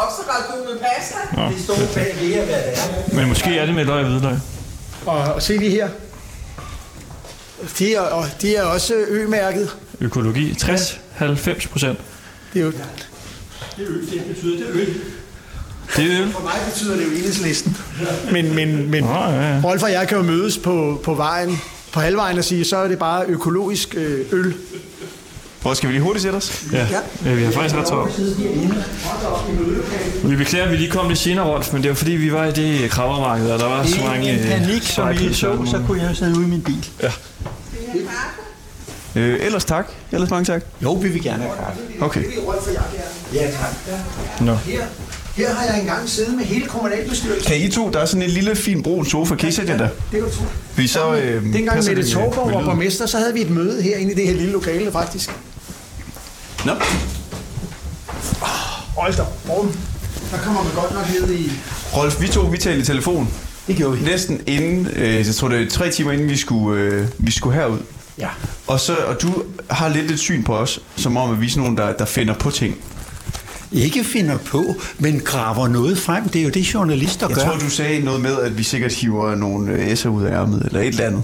[0.02, 1.48] Okseragu med pasta.
[1.54, 2.78] Det står bag ved, hvad det
[3.12, 3.14] er.
[3.16, 4.36] Men måske er det med løg og hvidløg.
[5.06, 5.88] Og, og se lige her.
[7.78, 9.76] De er, og de er også ø-mærket.
[10.00, 10.52] Økologi.
[10.52, 11.98] 60-90 procent.
[12.52, 12.72] Det er jo,
[13.76, 14.94] Det betyder det øl.
[15.96, 16.32] Det er øl.
[16.32, 17.76] for mig betyder det jo enhedslisten.
[18.32, 19.60] Men, men, men Nå, ja, ja.
[19.64, 21.58] Rolf og jeg kan jo mødes på, på vejen,
[21.92, 23.94] på halvvejen og sige, så er det bare økologisk
[24.32, 24.54] øl.
[25.66, 26.64] Hvor skal vi lige hurtigt sætte os?
[26.72, 26.86] Ja,
[27.24, 28.20] ja vi har faktisk ret travlt.
[30.24, 32.44] Vi beklager, at vi lige kom lidt senere, Rolf, men det var fordi, vi var
[32.44, 34.30] i det kravmermarked, og der var så mange...
[34.30, 36.86] en øh, panik, som I så, så kunne jeg jo sidde ude i min bil.
[39.16, 39.86] Øh, ellers tak.
[40.12, 40.62] Ellers mange tak.
[40.82, 41.80] Jo, vi vil gerne have kaffe.
[42.00, 42.24] Okay.
[42.24, 42.82] Er.
[43.34, 44.40] Ja, tak.
[44.40, 44.54] Nå.
[44.54, 44.80] Her,
[45.36, 47.52] her har jeg engang siddet med hele kommunalbestyrelsen.
[47.52, 49.34] Kan I to, der er sådan en lille fin brun sofa.
[49.34, 49.88] Kan I sætte jer der?
[49.88, 50.44] Det kan du tro.
[50.76, 53.82] Vi så, øh, Dengang Mette det, øh, Torborg var borgmester, så havde vi et møde
[53.82, 55.30] herinde i det her lille lokale faktisk.
[56.66, 56.72] Nå.
[58.96, 59.22] Hold da.
[60.30, 61.50] Der kommer man godt nok ned i...
[61.96, 63.28] Rolf, vi to, vi talte i telefon.
[63.66, 64.04] Det gjorde vi.
[64.04, 67.56] Næsten inden, øh, jeg tror det er tre timer inden vi skulle, øh, vi skulle
[67.56, 67.78] herud.
[68.18, 68.28] Ja.
[68.66, 71.50] Og, så, og du har lidt et syn på os, som om at vi er
[71.50, 72.74] sådan nogen, der, der finder på ting.
[73.72, 76.28] Ikke finder på, men graver noget frem.
[76.28, 77.42] Det er jo det, journalister Jeg gør.
[77.44, 80.62] tror, du sagde noget med, at vi sikkert hiver nogle øh, S'er ud af ærmet,
[80.66, 81.22] eller et eller andet.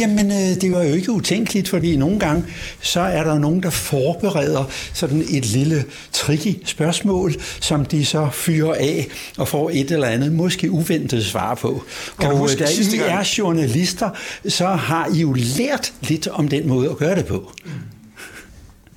[0.00, 2.44] Jamen, øh, det var jo ikke utænkeligt, fordi nogle gange,
[2.80, 4.64] så er der nogen, der forbereder
[4.94, 9.08] sådan et lille tricky spørgsmål, som de så fyrer af
[9.38, 11.82] og får et eller andet, måske uventet svar på.
[12.20, 13.12] Kan du og huske øh, da sidste I gang?
[13.12, 14.10] er journalister,
[14.48, 17.52] så har I jo lært lidt om den måde at gøre det på.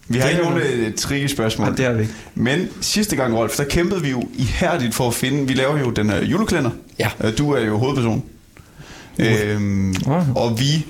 [0.08, 1.68] Vi har Det ikke nogen tricky spørgsmål.
[1.68, 2.14] Nej, det har vi ikke.
[2.36, 5.48] Men sidste gang, Rolf, der kæmpede vi jo ihærdigt for at finde...
[5.48, 6.72] Vi laver jo den her julekalender.
[7.00, 7.10] Ja.
[7.38, 8.24] Du er jo hovedperson.
[9.20, 9.96] Øhm,
[10.36, 10.86] og vi...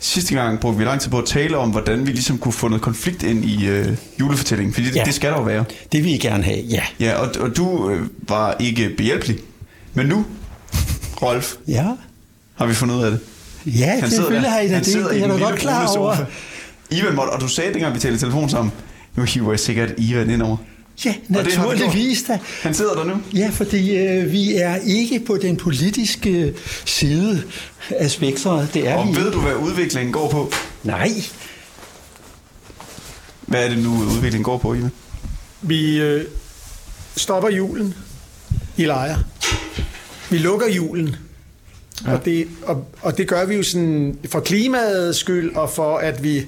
[0.00, 2.68] Sidste gang brugte vi lang tid på at tale om, hvordan vi ligesom kunne få
[2.68, 3.86] noget konflikt ind i øh,
[4.20, 4.74] julefortællingen.
[4.74, 5.02] Fordi det, Ja.
[5.04, 5.64] det skal der jo være.
[5.92, 6.82] Det vil I gerne have, ja.
[7.00, 9.36] Ja, og, og du øh, var ikke behjælpelig.
[9.94, 10.24] Men nu,
[11.22, 11.86] Rolf, Ja,
[12.54, 13.20] har vi fundet ud af det.
[13.66, 14.92] ja selvfølgelig har I da han det.
[14.92, 16.16] sidder Det i er den da godt klar over.
[16.90, 18.72] Ivan måtte, og du sagde dengang, vi talte telefon sammen,
[19.16, 20.56] nu hiver jeg sikkert Ivan ind over.
[21.04, 22.38] Ja, naturligvis da.
[22.62, 23.14] Han sidder der nu.
[23.34, 27.42] Ja, fordi øh, vi er ikke på den politiske side
[27.90, 28.68] af spektret.
[28.74, 30.52] Det er Og vi ved du, hvad udviklingen går på?
[30.82, 31.10] Nej,
[33.46, 34.90] Hvad er det nu, udviklingen går på, Ivan?
[35.62, 36.24] Vi øh,
[37.16, 37.94] stopper julen
[38.76, 39.22] i lejre.
[40.30, 41.16] Vi lukker julen.
[42.06, 42.12] Ja.
[42.12, 46.22] Og, det, og, og det gør vi jo sådan for klimaets skyld, og for at
[46.22, 46.46] vi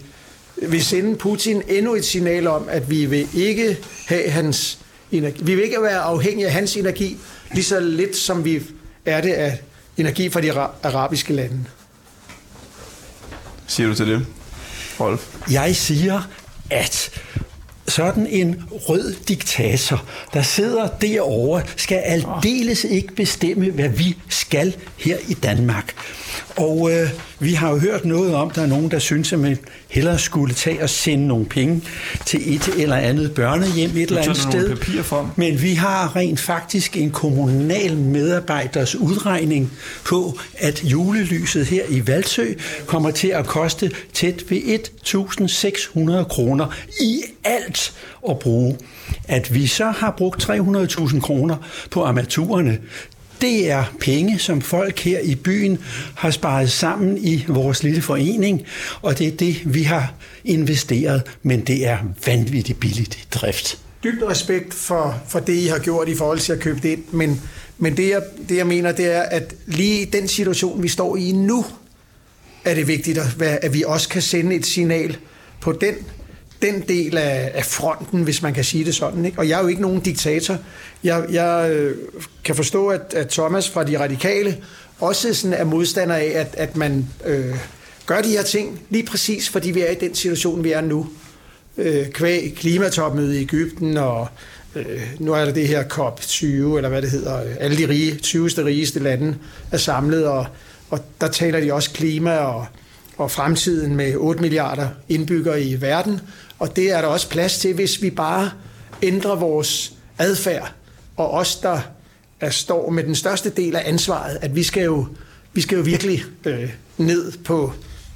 [0.63, 4.79] vil sende Putin endnu et signal om, at vi vil ikke have hans
[5.13, 5.43] energi.
[5.45, 7.17] Vi vil ikke være afhængige af hans energi,
[7.55, 8.63] lige så lidt som vi
[9.07, 9.59] er det af
[9.97, 11.65] energi fra de ara- arabiske lande.
[13.67, 14.27] Siger du til det,
[15.01, 15.27] Rolf?
[15.51, 16.23] jeg siger,
[16.71, 17.11] at
[17.89, 20.05] sådan en rød diktator,
[20.35, 25.95] der sidder derovre, skal aldeles ikke bestemme, hvad vi skal her i Danmark.
[26.57, 27.11] Og øh,
[27.41, 29.59] Vi har jo hørt noget om, der er nogen, der synes, at man
[29.89, 31.83] hellere skulle tage og sende nogle penge
[32.27, 34.77] til et eller andet børnehjem et eller andet sted.
[35.37, 39.73] Men vi har rent faktisk en kommunal medarbejders udregning
[40.05, 42.53] på, at julelyset her i Valsø
[42.87, 47.93] kommer til at koste tæt ved 1.600 kroner i alt
[48.29, 48.77] at bruge.
[49.25, 51.57] At vi så har brugt 300.000 kroner
[51.91, 52.79] på armaturerne,
[53.41, 55.79] det er penge, som folk her i byen
[56.15, 58.63] har sparet sammen i vores lille forening,
[59.03, 60.15] og det er det, vi har
[60.45, 63.79] investeret, men det er vanvittigt billigt i drift.
[64.05, 67.05] dybt respekt for, for det, I har gjort i forhold til at købe det ind,
[67.11, 67.41] men,
[67.79, 71.17] men det, jeg, det, jeg mener, det er, at lige i den situation, vi står
[71.17, 71.65] i nu,
[72.65, 75.17] er det vigtigt, at, at vi også kan sende et signal
[75.61, 75.95] på den,
[76.63, 79.25] den del af, af fronten, hvis man kan sige det sådan.
[79.25, 79.39] Ikke?
[79.39, 80.57] Og jeg er jo ikke nogen diktator.
[81.05, 81.97] Jeg, jeg øh,
[82.45, 84.57] kan forstå, at, at Thomas fra De Radikale
[85.01, 87.55] også sådan er modstander af, at, at man øh,
[88.07, 91.09] gør de her ting lige præcis, fordi vi er i den situation, vi er nu
[91.79, 94.29] øh, kvæg klimatopmødet i Ægypten, og
[94.75, 98.17] øh, nu er der det her COP20, eller hvad det hedder, øh, alle de rige,
[98.17, 98.49] 20.
[98.49, 99.37] rigeste lande
[99.73, 100.47] er samlet, og,
[100.91, 102.67] og der taler de også klima og,
[103.19, 106.21] og fremtiden med 8 milliarder indbyggere i verden,
[106.59, 108.51] og det er der også plads til, hvis vi bare
[109.03, 110.73] ændrer vores adfærd,
[111.17, 111.81] og os, der
[112.41, 115.07] er, står med den største del af ansvaret, at vi skal jo,
[115.53, 117.73] vi skal jo virkelig øh, ned på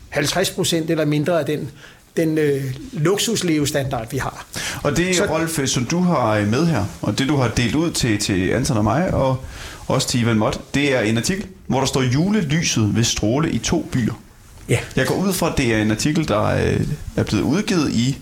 [0.08, 1.70] 50 procent eller mindre af den,
[2.16, 4.46] den øh, luksuslevestandard, vi har.
[4.82, 5.26] Og det, Så-.
[5.26, 8.76] Rolf, som du har med her, og det du har delt ud til, til Anton
[8.76, 9.44] og mig, og
[9.86, 13.58] også til Ivan Mott, det er en artikel, hvor der står julelyset vil stråle i
[13.58, 14.14] to byer.
[14.72, 14.78] Ja.
[14.96, 16.80] Jeg går ud fra, at det er en artikel, der øh,
[17.16, 18.18] er blevet udgivet i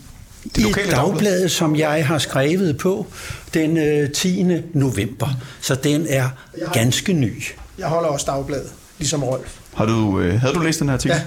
[0.55, 1.13] det lokale dagblad.
[1.13, 3.07] dagbladet, som jeg har skrevet på
[3.55, 4.47] den øh, 10.
[4.75, 5.29] november.
[5.61, 6.29] Så den er
[6.73, 7.43] ganske ny.
[7.79, 9.59] Jeg holder også dagbladet, ligesom Rolf.
[9.75, 11.17] Har du, øh, havde du læst den her artikel?
[11.17, 11.23] Ja,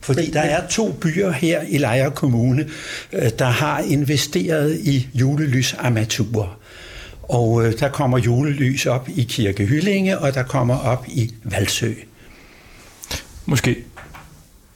[0.00, 2.68] Fordi der er to byer her i Lejre Kommune,
[3.12, 6.58] øh, der har investeret i julelysarmaturer.
[7.22, 11.92] Og øh, der kommer julelys op i Kirke Hyllinge, og der kommer op i Valsø.
[13.48, 13.84] Måske.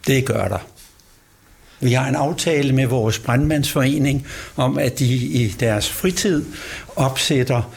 [0.06, 0.58] Det gør der.
[1.80, 6.44] Vi har en aftale med vores brandmandsforening om, at de i deres fritid
[6.96, 7.72] opsætter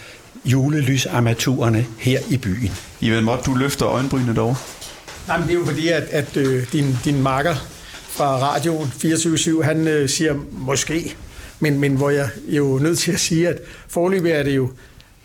[0.46, 2.72] julelysarmaturerne her i byen.
[3.00, 4.56] Ivan Mott, du løfter øjenbrynene derovre.
[5.28, 7.56] Nej, men det er jo fordi, at, at øh, din, din makker
[8.10, 11.16] fra radioen 24-7, han øh, siger måske,
[11.60, 14.72] men, men hvor jeg jo er nødt til at sige, at forløbig er det jo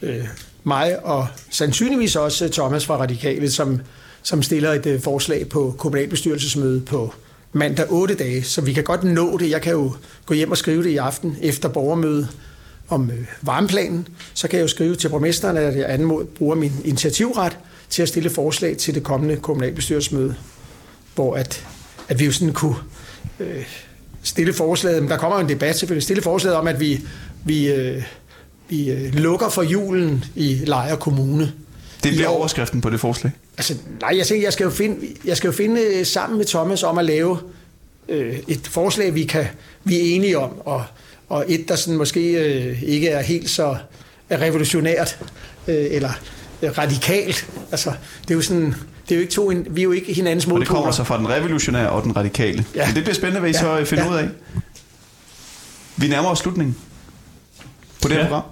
[0.02, 0.24] øh,
[0.64, 3.80] mig og sandsynligvis også Thomas fra Radikale, som,
[4.22, 7.14] som stiller et øh, forslag på kommunalbestyrelsesmøde på
[7.52, 9.50] mandag 8 dage, så vi kan godt nå det.
[9.50, 9.92] Jeg kan jo
[10.26, 12.28] gå hjem og skrive det i aften efter borgermøde
[12.88, 16.72] om øh, varmeplanen, så kan jeg jo skrive til borgmesteren, at jeg anmod bruger min
[16.84, 17.58] initiativret
[17.90, 20.34] til at stille forslag til det kommende kommunalbestyrelsesmøde,
[21.14, 21.66] hvor at,
[22.08, 22.76] at vi jo sådan kunne
[23.40, 23.64] øh,
[24.22, 27.00] stille forslaget, men der kommer jo en debat selvfølgelig, stille forslaget om, at vi,
[27.44, 28.02] vi, øh,
[28.68, 31.52] vi øh, lukker for julen i Lejre Kommune.
[32.04, 33.32] Det bliver overskriften på det forslag.
[33.60, 36.46] Altså, nej, jeg tænker, jeg skal jo finde, jeg skal jo finde øh, sammen med
[36.46, 37.38] Thomas om at lave
[38.08, 39.46] øh, et forslag, vi, kan,
[39.84, 40.84] vi er enige om, og,
[41.28, 43.76] og et, der sådan måske øh, ikke er helt så
[44.32, 45.18] revolutionært,
[45.68, 46.10] øh, eller
[46.62, 47.46] øh, radikalt.
[47.70, 47.92] Altså,
[48.22, 48.74] det er jo sådan,
[49.08, 50.92] det er jo ikke to, vi er jo ikke hinandens Og det kommer modpoler.
[50.92, 52.64] så fra den revolutionære og den radikale.
[52.74, 52.86] Ja.
[52.86, 54.10] Men det bliver spændende, hvad I Ja, så finder ja.
[54.10, 54.28] ud af.
[55.96, 56.76] Vi nærmer os slutningen
[58.02, 58.28] på det her Ja.
[58.28, 58.44] program.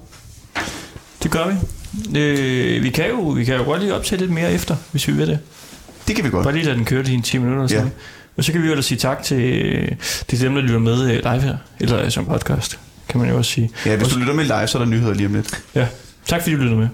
[1.23, 1.55] Det gør vi.
[2.17, 5.13] Øh, vi, kan jo, vi kan jo godt lige optage lidt mere efter, hvis vi
[5.13, 5.39] vil det.
[6.09, 6.45] Det kan vi godt.
[6.45, 7.63] Bare lige lade den køre lige en 10 minutter.
[7.63, 7.85] Og, Ja.
[8.37, 9.97] og så kan vi jo ellers sige tak til,
[10.29, 11.57] til dem, der lytter med øh, live her.
[11.81, 12.79] Eller som podcast,
[13.09, 13.71] kan man jo også sige.
[13.87, 15.63] Ja, hvis du lytter med live, så er der nyheder lige om lidt.
[15.75, 15.87] Ja.
[16.27, 16.89] Tak fordi du lyttede med.